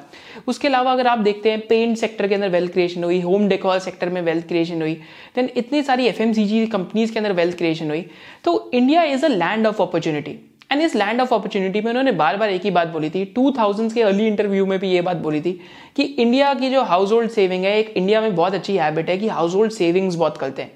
उसके 0.47 0.67
अलावा 0.67 0.91
अगर 0.91 1.07
आप 1.07 1.19
देखते 1.19 1.51
हैं 1.51 1.59
पेंट 1.67 1.97
सेक्टर 1.97 2.27
के 2.27 2.35
अंदर 2.35 2.49
वेल्थ 2.49 2.73
क्रिएशन 2.73 3.03
हुई 3.03 3.19
होम 3.21 3.47
डेकोर 3.49 3.79
सेक्टर 3.79 4.09
में 4.09 4.21
वेल्थ 4.23 4.47
क्रिएशन 4.47 4.81
हुई 4.81 4.93
देन 5.35 5.49
इतनी 5.55 5.83
सारी 5.83 6.07
एफएमसीजी 6.07 6.65
कंपनीज़ 6.67 7.13
के 7.13 7.19
अंदर 7.19 7.33
वेल्थ 7.33 7.57
क्रिएशन 7.57 7.89
हुई। 7.89 8.05
तो 8.43 8.69
India 8.73 9.03
is 9.05 9.25
a 9.25 9.29
land 9.29 9.67
of 9.67 9.81
opportunity 9.81 10.39
and 10.71 10.81
इस 10.81 10.95
लैंड 10.95 11.21
ऑफ़ 11.21 11.33
अपॉर्चुनिटी 11.33 11.81
में 11.81 11.89
उन्होंने 11.89 12.11
बार 12.13 12.37
बार 12.37 12.49
एक 12.49 12.63
ही 12.63 12.71
बात 12.71 12.87
बोली 12.87 13.09
थी 13.09 13.23
टू 13.25 13.51
थाउज़ेंड 13.51 13.91
के 13.93 14.01
अर्ली 14.01 14.27
इंटरव्यू 14.27 14.65
में 14.65 14.77
भी 14.79 14.91
ये 14.91 15.01
बात 15.01 15.17
बोली 15.17 15.41
थी 15.41 15.51
कि 15.95 16.03
इंडिया 16.03 16.53
की 16.53 16.69
जो 16.69 16.83
हाउस 16.83 17.11
होल्ड 17.11 17.31
सेविंग 17.31 17.63
है, 17.65 17.77
एक 17.79 17.93
इंडिया 17.97 18.21
में 18.21 18.35
बहुत 18.35 18.53
अच्छी 18.53 18.75
हैबिट 18.77 19.09
है 19.09 19.17
कि 19.17 19.27
हाउस 19.27 19.55
होल्ड 19.55 19.71
सेविंग्स 19.71 20.15
बहुत 20.15 20.37
करते 20.37 20.61
हैं। 20.61 20.71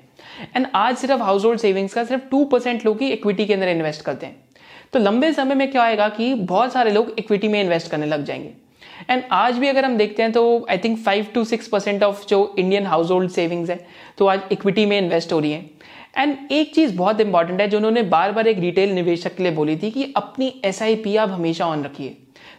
एंड 0.56 0.68
आज 0.76 0.98
सिर्फ़ 0.98 1.22
हाउस 1.22 1.46
होल्ड 1.46 1.60
सेविंग्स 1.60 1.94
का 1.94 2.04
सिर्फ़ 2.04 2.24
टू 2.32 2.44
परसेंट 2.46 2.86
लोग 2.86 3.02
ही 3.02 3.10
इक्विटी 3.10 3.46
के 3.46 3.54
अंदर 3.54 3.68
इन्वेस्ट 3.68 4.02
करते 4.02 4.26
हैं। 4.26 4.36
तो 4.94 5.00
लंबे 5.00 5.32
समय 5.34 5.56
में 5.56 5.70
क्या 5.72 5.84
आएगा 5.84 6.08
कि 6.10 6.34
बहुत 6.34 6.74
सारे 6.74 6.92
लोग 6.92 7.14
इक्विटी 7.20 7.48
में 7.48 7.62
इन्वेस्ट 7.62 7.92
करने 7.92 8.06
लग 8.06 8.24
जाएँगे। 8.26 8.54
एंड 9.10 9.24
आज 9.32 9.58
भी 9.58 9.68
अगर 9.68 9.86
हम 9.86 9.98
देखते 9.98 10.24
हैं 10.24 10.32
तो 10.32 10.66
I 10.70 10.78
think 10.78 10.98
five 10.98 11.28
two 11.34 11.44
six 11.44 11.68
percent 11.68 12.04
of 12.04 12.26
जो 12.28 12.56
इंडियन 12.60 12.86
हाउस 12.86 13.12
होल्ड 13.12 13.32
सेविंग्स 13.32 13.70
है 13.70 13.80
तो 14.18 14.28
आज 14.28 14.42
इक्विटी 14.52 14.86
में 14.86 14.98
इन्वेस्ट 14.98 15.34
हो 15.34 15.40
रही 15.40 15.52
है। 15.52 15.66
एंड 16.18 16.38
एक 16.52 16.74
चीज़ 16.76 16.96
बहुत 16.96 17.22
इंपॉर्टेंट 17.22 17.62
है 17.62 17.68
जो 17.68 17.78
उन्होंने 17.78 18.02
बार 18.04 18.32
बार 18.32 18.48
एक 18.48 18.60
रिटेल 18.60 18.90
निवेशक 18.90 19.36
के 19.36 19.44
लिए 19.44 19.52
बोली 19.52 19.76
थी 19.78 19.92
कि 19.92 20.12
अपनी 20.16 20.54
एसआईपी 20.66 21.16
आप 21.16 21.30
हमेशा 21.30 21.66
ऑन 21.66 21.84
रखिए। 21.84 22.18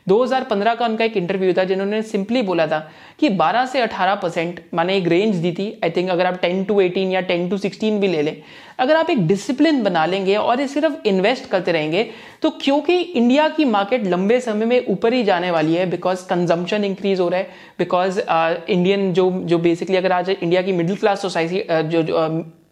2015 0.09 0.75
का 0.75 0.87
उनका 0.87 1.05
एक 1.05 1.17
इंटरव्यू 1.17 1.53
था 1.53 1.65
जिन्होंने 1.65 2.01
सिंपली 2.03 2.43
बोला 2.43 2.67
था 2.67 2.79
कि 3.19 3.29
12 3.29 3.67
से 3.67 3.81
18 3.81 4.17
परसेंट 4.23 4.61
माने 4.75 4.97
एक 4.97 5.07
रेंज 5.09 5.37
दी 5.37 5.53
थी। 5.53 5.67
आई 5.85 5.91
थिंक 5.91 6.11
अगर 6.11 6.27
आप 6.27 6.41
10 6.41 6.67
टू 6.69 6.81
18 6.83 7.13
या 7.13 7.21
10 7.21 7.49
टू 7.51 7.59
16 7.59 8.01
भी 8.01 8.09
ले 8.09 8.23
लें 8.23 8.37
अगर 8.79 8.97
आप 8.97 9.11
एक 9.11 9.27
डिसिप्लिन 9.27 9.83
बना 9.83 10.05
लेंगे 10.07 10.37
और 10.37 10.61
ये 10.61 10.67
सिर्फ़ 10.69 11.07
इन्वेस्ट 11.09 11.49
करते 11.51 11.73
रहेंगे 11.73 12.07
तो 12.43 12.51
क्योंकि 12.63 12.99
इंडिया 12.99 13.49
की 13.49 13.65
मार्केट 13.65 14.07
लंबे 14.07 14.41
समय 14.41 14.67
में 14.67 14.87
ऊपर 14.87 15.13
ही 15.13 15.23
जाने 15.25 15.51
वाली 15.51 15.75
है 15.75 15.87
बिकॉज़ 15.91 16.27
कंजम्पशन 16.27 16.85
इंक्रीज 16.85 17.21
हो 17.21 17.29
रहा 17.29 17.41
है 17.41 17.49
बिकॉज़ 17.79 18.21
इंडियन 18.21 19.09
uh, 19.09 19.15
जो 19.15 19.31
जो 19.45 19.59
बेसिकली 19.59 19.97
अगर 19.97 20.13
आज 20.13 20.31
इंडिया 20.31 20.63
की 20.63 20.73
मिडिल 20.73 20.97
क्लास 20.97 21.23
सोसाइटी 21.23 21.65
जो, 21.71 22.03
जो 22.03 22.63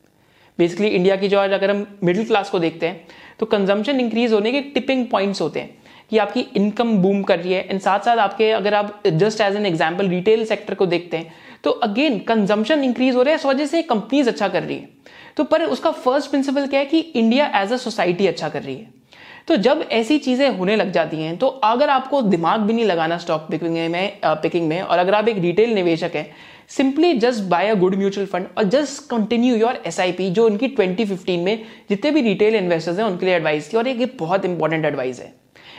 बेसिकली 0.58 0.88
इंडिया 0.88 1.16
की 1.16 1.28
जो 1.28 1.38
आज 1.38 1.52
अगर 1.52 1.70
हम 1.70 1.86
मिडिल 2.04 2.26
क्लास 2.26 2.50
को 2.50 2.58
देखते 2.58 2.86
हैं 2.86 3.06
तो 3.40 3.46
कंजम्पशन 3.48 4.00
इंक्रीज 4.00 4.32
होने 4.32 4.52
के 4.52 4.60
टिपिंग 4.72 5.06
पॉइंट्स 5.06 5.40
होते 5.40 5.60
हैं 5.60 5.80
कि 6.10 6.18
आपकी 6.18 6.40
इनकम 6.56 6.96
बूम 6.98 7.22
कर 7.22 7.38
रही 7.38 7.52
है। 7.52 7.66
एंड 7.68 7.80
साथ 7.80 8.00
साथ 8.00 8.16
आपके 8.18 8.50
अगर 8.52 8.74
आप 8.74 9.02
just 9.06 9.40
as 9.40 9.56
an 9.56 9.66
example 9.66 10.08
retail 10.08 10.44
sector 10.46 10.74
को 10.74 10.86
देखते 10.86 11.16
हैं 11.16 11.34
तो 11.64 11.70
अगेन 11.82 12.18
कंजम्पशन 12.20 12.82
इंक्रीज 12.84 13.14
हो 13.14 13.22
रहा 13.22 13.30
है, 13.30 13.36
इस 13.36 13.46
वजह 13.46 13.66
से 13.66 13.82
कंपनीज़ 13.84 14.28
अच्छा 14.28 14.48
कर 14.48 14.62
रही 14.62 14.76
है। 14.76 14.88
तो 15.36 15.44
पर 15.44 15.64
उसका 15.64 15.90
फ़र्स्ट 15.92 16.30
प्रिंसिपल 16.30 16.66
क्या 16.66 16.80
है 16.80 16.86
कि 16.86 16.98
इंडिया 16.98 17.46
एज 17.56 17.72
अ 17.72 17.76
सोसाइटी 17.78 18.26
अच्छा 18.26 18.48
कर 18.48 18.62
रही 18.62 18.74
है। 18.74 19.00
तो 19.48 19.56
जब 19.58 19.84
ऐसी 19.92 20.18
चीज़ें 20.18 20.48
होने 20.50 20.76
लग 20.76 20.90
जाती 20.92 21.16
हैं 21.16 21.36
तो 21.36 21.46
अगर 21.46 21.90
आपको 21.90 22.20
दिमाग 22.24 22.60
भी 22.60 22.72
नहीं 22.72 22.84
लगाना 22.84 23.18
स्टॉक 23.18 23.46
पिकिंग 23.50 23.74
में 23.90 24.18
पिकिंग 24.24 24.68
में, 24.68 24.80
और 24.82 24.98
अगर 24.98 25.14
आप 25.14 25.28
एक 25.28 25.38
रिटेल 25.38 25.74
निवेशक 25.74 26.10
है 26.14 26.30
simply 26.76 27.12
just 27.14 27.42
buy 27.42 27.68
a 27.68 27.74
good 27.74 27.94
mutual 27.94 28.26
fund 28.26 28.46
और 28.58 28.64
जस्ट 28.64 29.08
कंटिन्यू 29.10 29.56
योर 29.56 29.82
एसआईपी 29.86 30.30
जो 30.30 30.44
उनकी 30.46 30.68
2015 30.68 31.38
में 31.38 31.64
जितने 31.90 32.10
भी 32.10 32.20
रिटेल 32.22 32.54
इन्वेस्टर्स 32.54 32.98
हैं, 32.98 33.04
उनके 33.04 33.26
लिए 33.26 33.34
एडवाइस 33.34 33.68
की। 33.68 33.76
और 33.76 33.88
एक 33.88 34.16
बहुत 34.18 34.44
इंपॉर्टेंट 34.44 34.84
एडवाइस 34.84 35.20
है। 35.20 35.32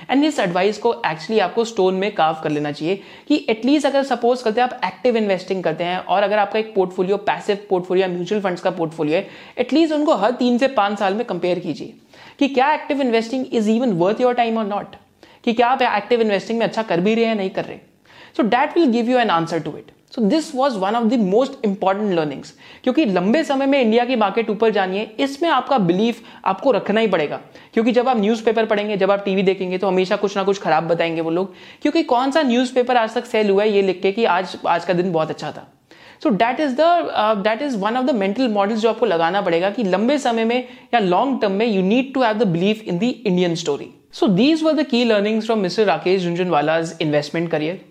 एंड 0.09 0.23
इस 0.23 0.39
एडवाइस 0.39 0.77
को 0.77 0.93
एक्चुअली 1.05 1.39
आपको 1.39 1.63
स्टोन 1.65 1.93
में 1.93 2.13
काव 2.15 2.41
कर 2.43 2.49
लेना 2.49 2.71
चाहिए 2.71 2.99
कि 3.27 3.45
एटलीस्ट 3.49 3.85
अगर 3.85 4.03
सपोज़ 4.03 4.43
करते 4.43 4.61
हैं, 4.61 4.67
आप 4.67 4.79
एक्टिव 4.85 5.17
इन्वेस्टिंग 5.17 5.63
करते 5.63 5.83
हैं 5.83 5.97
और 5.97 6.23
अगर 6.23 6.37
आपका 6.37 6.59
एक 6.59 6.73
portfolio 6.75 7.17
passive 7.17 7.57
portfolio 7.69 8.07
mutual 8.07 8.41
funds 8.41 8.61
का 8.61 8.71
पोर्टफोलियो 8.71 9.17
है 9.17 9.27
एटलीस्ट 9.57 9.93
उनको 9.93 10.15
हर 10.15 10.31
तीन 10.31 10.57
से 10.57 10.67
पाँच 10.67 10.99
साल 10.99 11.13
में 11.13 11.25
कंपेयर 11.25 11.59
कीजिए 11.59 11.93
कि 12.39 12.47
क्या 12.47 12.73
active 12.73 13.01
investing 13.01 13.45
is 13.53 13.69
even 13.71 13.93
worth 13.93 14.21
your 14.21 14.33
time 14.33 14.57
और 14.57 14.65
नॉट 14.65 14.95
कि 15.45 15.53
क्या 15.53 15.67
आप 15.67 15.81
एक्टिव 15.81 16.21
इन्वेस्टिंग 16.21 16.59
में 16.59 16.65
अच्छा 16.65 16.83
कर 16.83 16.99
भी 16.99 17.15
रहे 17.15 17.25
हैं 17.25 17.35
नहीं 17.35 17.49
कर 17.49 17.65
रहे? 17.65 17.77
So 18.37 18.43
that 18.43 18.77
will 18.77 18.91
give 18.91 19.09
you 19.09 19.17
an 19.17 19.29
answer 19.29 19.59
to 19.59 19.77
it 19.77 19.91
so 20.13 20.21
this 20.21 20.53
was 20.55 20.77
one 20.77 20.95
of 20.95 21.03
the 21.05 21.19
most 21.19 21.65
important 21.65 22.13
learnings 22.13 22.53
क्योंकि 22.83 23.05
लंबे 23.05 23.43
समय 23.43 23.65
में 23.65 23.79
इंडिया 23.81 24.05
की 24.05 24.15
मार्केट 24.15 24.49
ऊपर 24.49 24.69
जानी 24.71 24.97
है, 24.97 25.05
इसमें 25.19 25.49
आपका 25.49 25.77
बिलीफ 25.79 26.21
आपको 26.45 26.71
रखना 26.71 27.01
ही 27.01 27.07
पड़ेगा। 27.07 27.39
क्योंकि 27.73 27.91
जब 27.91 28.09
आप 28.09 28.17
न्यूज़पेपर 28.17 28.65
पढ़ेंगे, 28.65 28.97
जब 28.97 29.11
आप 29.11 29.23
टीवी 29.25 29.43
देखेंगे 29.43 29.77
तो 29.77 29.87
हमेशा 29.87 30.15
कुछ 30.15 30.35
ना 30.37 30.43
कुछ 30.43 30.59
खराब 30.61 30.87
बताएँगे 30.87 31.21
वो 31.21 31.29
लोग। 31.29 31.53
क्योंकि 31.81 32.03
कौन 32.03 32.31
सा 32.31 32.41
न्यूज़पेपर 32.41 32.97
आज 32.97 33.13
तक 33.15 33.25
सेल 33.25 33.49
हुआ 33.49 33.63
है, 33.63 33.69
ये 33.69 33.81
लिख 33.81 34.01
के 34.01 34.11
कि 34.11 34.25
आज 34.25 34.57
आज 34.67 34.85
का 34.85 34.93
दिन 34.93 35.11
बहुत 35.11 35.29
अच्छा 35.29 35.51
था। 35.51 35.67
So 36.23 36.29
that 36.31 36.59
is 36.59 36.75
the 36.75 37.41
that 37.43 37.61
is 37.61 37.77
one 37.77 37.97
of 37.97 38.05
the 38.05 38.15
mental 38.15 38.47
models 38.49 38.79
जो 38.79 38.89
आपको 38.89 39.05
लगाना 39.05 39.41
पड़ेगा 39.41 39.69
कि 39.69 39.83
लंबे 39.83 40.17
समय 40.17 40.45
में 40.45 40.57
या 40.93 40.99
लॉन्ग 40.99 41.41
टर्म 41.41 41.51
में 41.51 41.65
you 41.65 41.81
need 41.81 42.13
to 42.13 42.21
have 42.23 42.37
the 42.37 42.47
belief 42.47 42.83
in 42.83 42.99
the 42.99 43.03
Indian 43.03 43.55
story 43.55 43.89
so 44.13 44.27
these 44.27 44.63
were 44.63 44.73
the 44.73 44.85
key 44.85 45.03
learnings 45.03 45.45
from 45.45 45.59
mister 45.59 45.85
Rakesh 45.85 46.23
Jhunjhunwala's 46.23 46.95
investment 47.01 47.49
career 47.51 47.81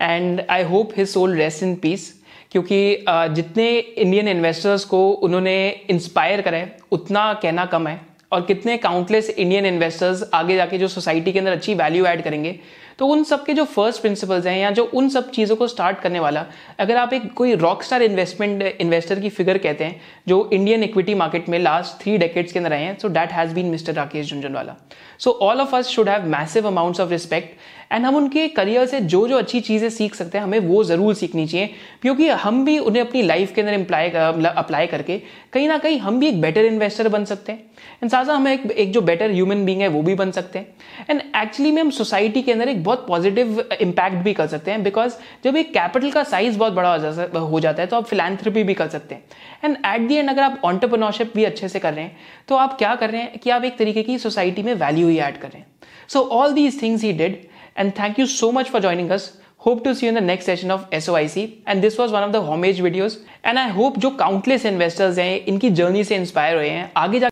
and 0.00 0.42
I 0.50 0.62
hope 0.64 0.92
his 0.96 1.08
soul 1.08 1.36
rest 1.36 1.62
in 1.62 1.74
peace 1.76 2.12
क्योंकि 2.52 3.04
जितने 3.08 3.68
Indian 3.78 4.28
investors 4.28 4.84
को 4.84 5.08
उन्होंने 5.10 5.56
inspire 5.90 6.40
करें 6.40 6.68
उतना 6.92 7.32
कहना 7.42 7.64
कम 7.66 7.88
है। 7.88 8.00
और 8.32 8.40
कितने 8.42 8.76
काउंटलेस 8.76 9.28
इंडियन 9.30 9.66
इन्वेस्टर्स 9.66 10.22
आगे 10.34 10.56
जाके 10.56 10.78
जो 10.78 10.88
सोसाइटी 10.88 11.32
के 11.32 11.38
अंदर 11.38 11.52
अच्छी 11.52 11.74
वैल्यू 11.74 12.06
ऐड 12.06 12.22
करेंगे 12.22 12.58
तो 12.98 13.06
उन 13.06 13.24
सब 13.24 13.44
के 13.44 13.54
जो 13.54 13.64
फ़र्स्ट 13.64 14.00
प्रिंसिपल्स 14.00 14.46
हैं 14.46 14.58
या 14.58 14.70
जो 14.70 14.84
उन 14.94 15.08
सब 15.08 15.30
चीज़ों 15.30 15.56
को 15.56 15.66
स्टार्ट 15.68 15.98
करने 16.00 16.20
वाला 16.20 16.44
अगर 16.78 16.96
आप 16.96 17.12
एक 17.12 17.32
कोई 17.32 17.54
रॉक 17.54 17.82
स्टार 17.82 18.02
इन्वेस्टमेंट 18.02 18.62
इन्वेस्टर 18.62 19.20
की 19.20 19.28
फिगर 19.30 19.58
कहते 19.58 19.84
हैं 19.84 20.00
जो 20.28 20.48
इंडियन 20.52 20.82
इक्विटी 20.82 21.14
मार्केट 21.14 21.48
में 21.48 21.58
लास्ट 21.58 22.02
थ्री 22.02 22.16
डेकेड्स 22.18 22.52
के 22.52 22.58
अंदर 22.58 22.72
आए 22.72 22.84
हैं 22.84 22.98
so 22.98 23.08
that 23.08 23.32
has 23.32 23.54
been 23.54 23.66
mister 23.66 23.94
Rakesh 23.94 24.30
Jhunjhunwala 24.30 24.76
so 25.18 25.30
all 25.42 25.60
of 25.60 25.76
us 25.76 25.88
should 25.88 26.08
have 26.08 26.26
massive 26.28 26.66
amounts 26.66 27.00
of 27.00 27.10
respect 27.10 27.54
and 27.92 28.04
हम 28.06 28.16
उनके 28.16 28.46
करियर 28.48 28.86
से 28.86 29.00
जो 29.00 29.26
जो 29.28 29.36
अच्छी 29.38 29.60
चीज़ें 29.60 29.88
सीख 29.90 30.14
सकते 30.14 30.38
हैं 30.38 30.44
हमें 30.44 30.58
वो 30.58 30.82
ज़रूर 30.84 31.14
सीखनी 31.14 31.46
चाहिए 31.46 31.66
क्योंकि 32.02 32.28
हम 32.44 32.64
भी 32.64 32.78
उन्हें 32.78 33.02
अपनी 33.02 33.22
लाइफ 33.22 33.54
के 33.54 33.60
अंदर 33.62 34.46
अप्लाई 34.46 34.86
करके 34.86 35.18
कहीं 35.52 35.68
ना 35.68 35.78
कहीं 35.78 35.98
हम 35.98 36.18
भी 36.20 36.28
एक 36.28 36.40
बेटर 36.40 36.64
इन्वेस्टर 36.64 37.08
बन 37.08 37.24
सकते 37.24 37.52
हैं. 37.52 37.64
एंड 38.02 38.10
साथ 38.10 38.24
हम 38.24 38.48
एक, 38.48 38.70
एक 38.70 38.92
जो 38.92 39.00
बेटर 39.00 39.30
ह्यूमन 39.30 39.64
बींग 39.64 39.80
है 39.80 39.88
वो 39.88 40.02
भी 40.02 40.14
बन 40.14 40.30
सकते 40.30 40.58
हैं. 40.58 40.66
एंड 41.10 41.20
एक्चुअली 41.36 41.72
में 41.72 41.80
हम 41.82 41.90
सोसाइटी 41.90 42.42
के 42.42 42.52
अंदर 42.52 42.68
एक 42.68 42.82
बहुत 42.86 43.06
पॉजिटिव 43.08 43.60
इम्पैक्ट 43.80 44.16
भी 44.24 44.34
कर 44.34 44.46
सकते 44.46 44.70
हैं 44.70 44.82
बिकॉज़ 44.82 45.14
जब 45.44 45.56
एक 45.56 45.72
कैपिटल 45.74 46.10
का 46.10 46.22
साइज़ 46.32 46.58
बहुत 46.58 46.72
बड़ा 46.72 46.94
हो 47.36 47.60
जाता 47.60 47.82
है 47.82 47.86
तो 47.88 47.96
आप 47.96 48.06
फिलेंथ्रपी 48.06 48.62
भी 48.64 48.74
कर 48.74 48.88
सकते 48.88 49.14
हैं 49.14 49.24
एंड 49.64 49.76
एट 49.76 50.08
दी 50.08 50.14
एंड 50.14 50.30
अगर 50.30 50.42
आप 50.42 50.60
ऑन्टरप्रनोरशिप 50.64 51.32
भी 51.34 51.44
अच्छे 51.44 51.68
से 51.68 51.78
कर 51.78 51.94
रहे 51.94 52.04
हैं 52.04 52.16
तो 52.48 52.56
आप 52.56 52.78
क्या 52.78 52.94
कर 52.94 53.10
रहे 53.10 53.22
हैं 53.22 53.38
कि 53.38 53.50
आप 53.50 53.64
एक 53.64 53.78
तरीके 53.78 54.02
की 54.02 54.18
सोसाइटी 54.18 54.62
में 54.62 54.74
वैल्यू 54.74 55.08
ही 55.08 55.18
ऐड 55.28 55.38
कर 55.40 55.48
रहे 55.48 55.58
हैं 55.58 55.66
so 56.08 56.22
all 56.40 56.52
these 56.52 56.80
things 56.82 57.02
he 57.02 57.12
did 57.22 57.40
and 57.78 57.92
thank 57.98 58.18
you 58.18 58.26
so 58.36 58.52
much 58.52 58.70
for 58.70 58.80
joining 58.80 59.10
us. 59.10 59.28
Hope 59.66 59.82
to 59.84 59.92
see 59.94 60.06
you 60.06 60.10
in 60.10 60.14
the 60.14 60.20
next 60.20 60.44
session 60.44 60.70
of 60.70 60.82
SOIC. 60.90 61.44
And 61.66 61.82
this 61.82 61.96
was 61.98 62.12
one 62.12 62.22
of 62.22 62.32
the 62.32 62.40
homage 62.40 62.80
videos. 62.80 63.14
And 63.44 63.58
I 63.58 63.64
hope 63.78 63.96
जो 63.98 64.10
countless 64.20 64.64
investors 64.64 65.18
हैं, 65.18 65.44
इनकी 65.44 65.70
journey 65.70 66.04
से 66.04 66.16
inspire 66.16 66.56
हुए 66.56 66.68
हैं 66.68 66.90
आगे 66.96 67.20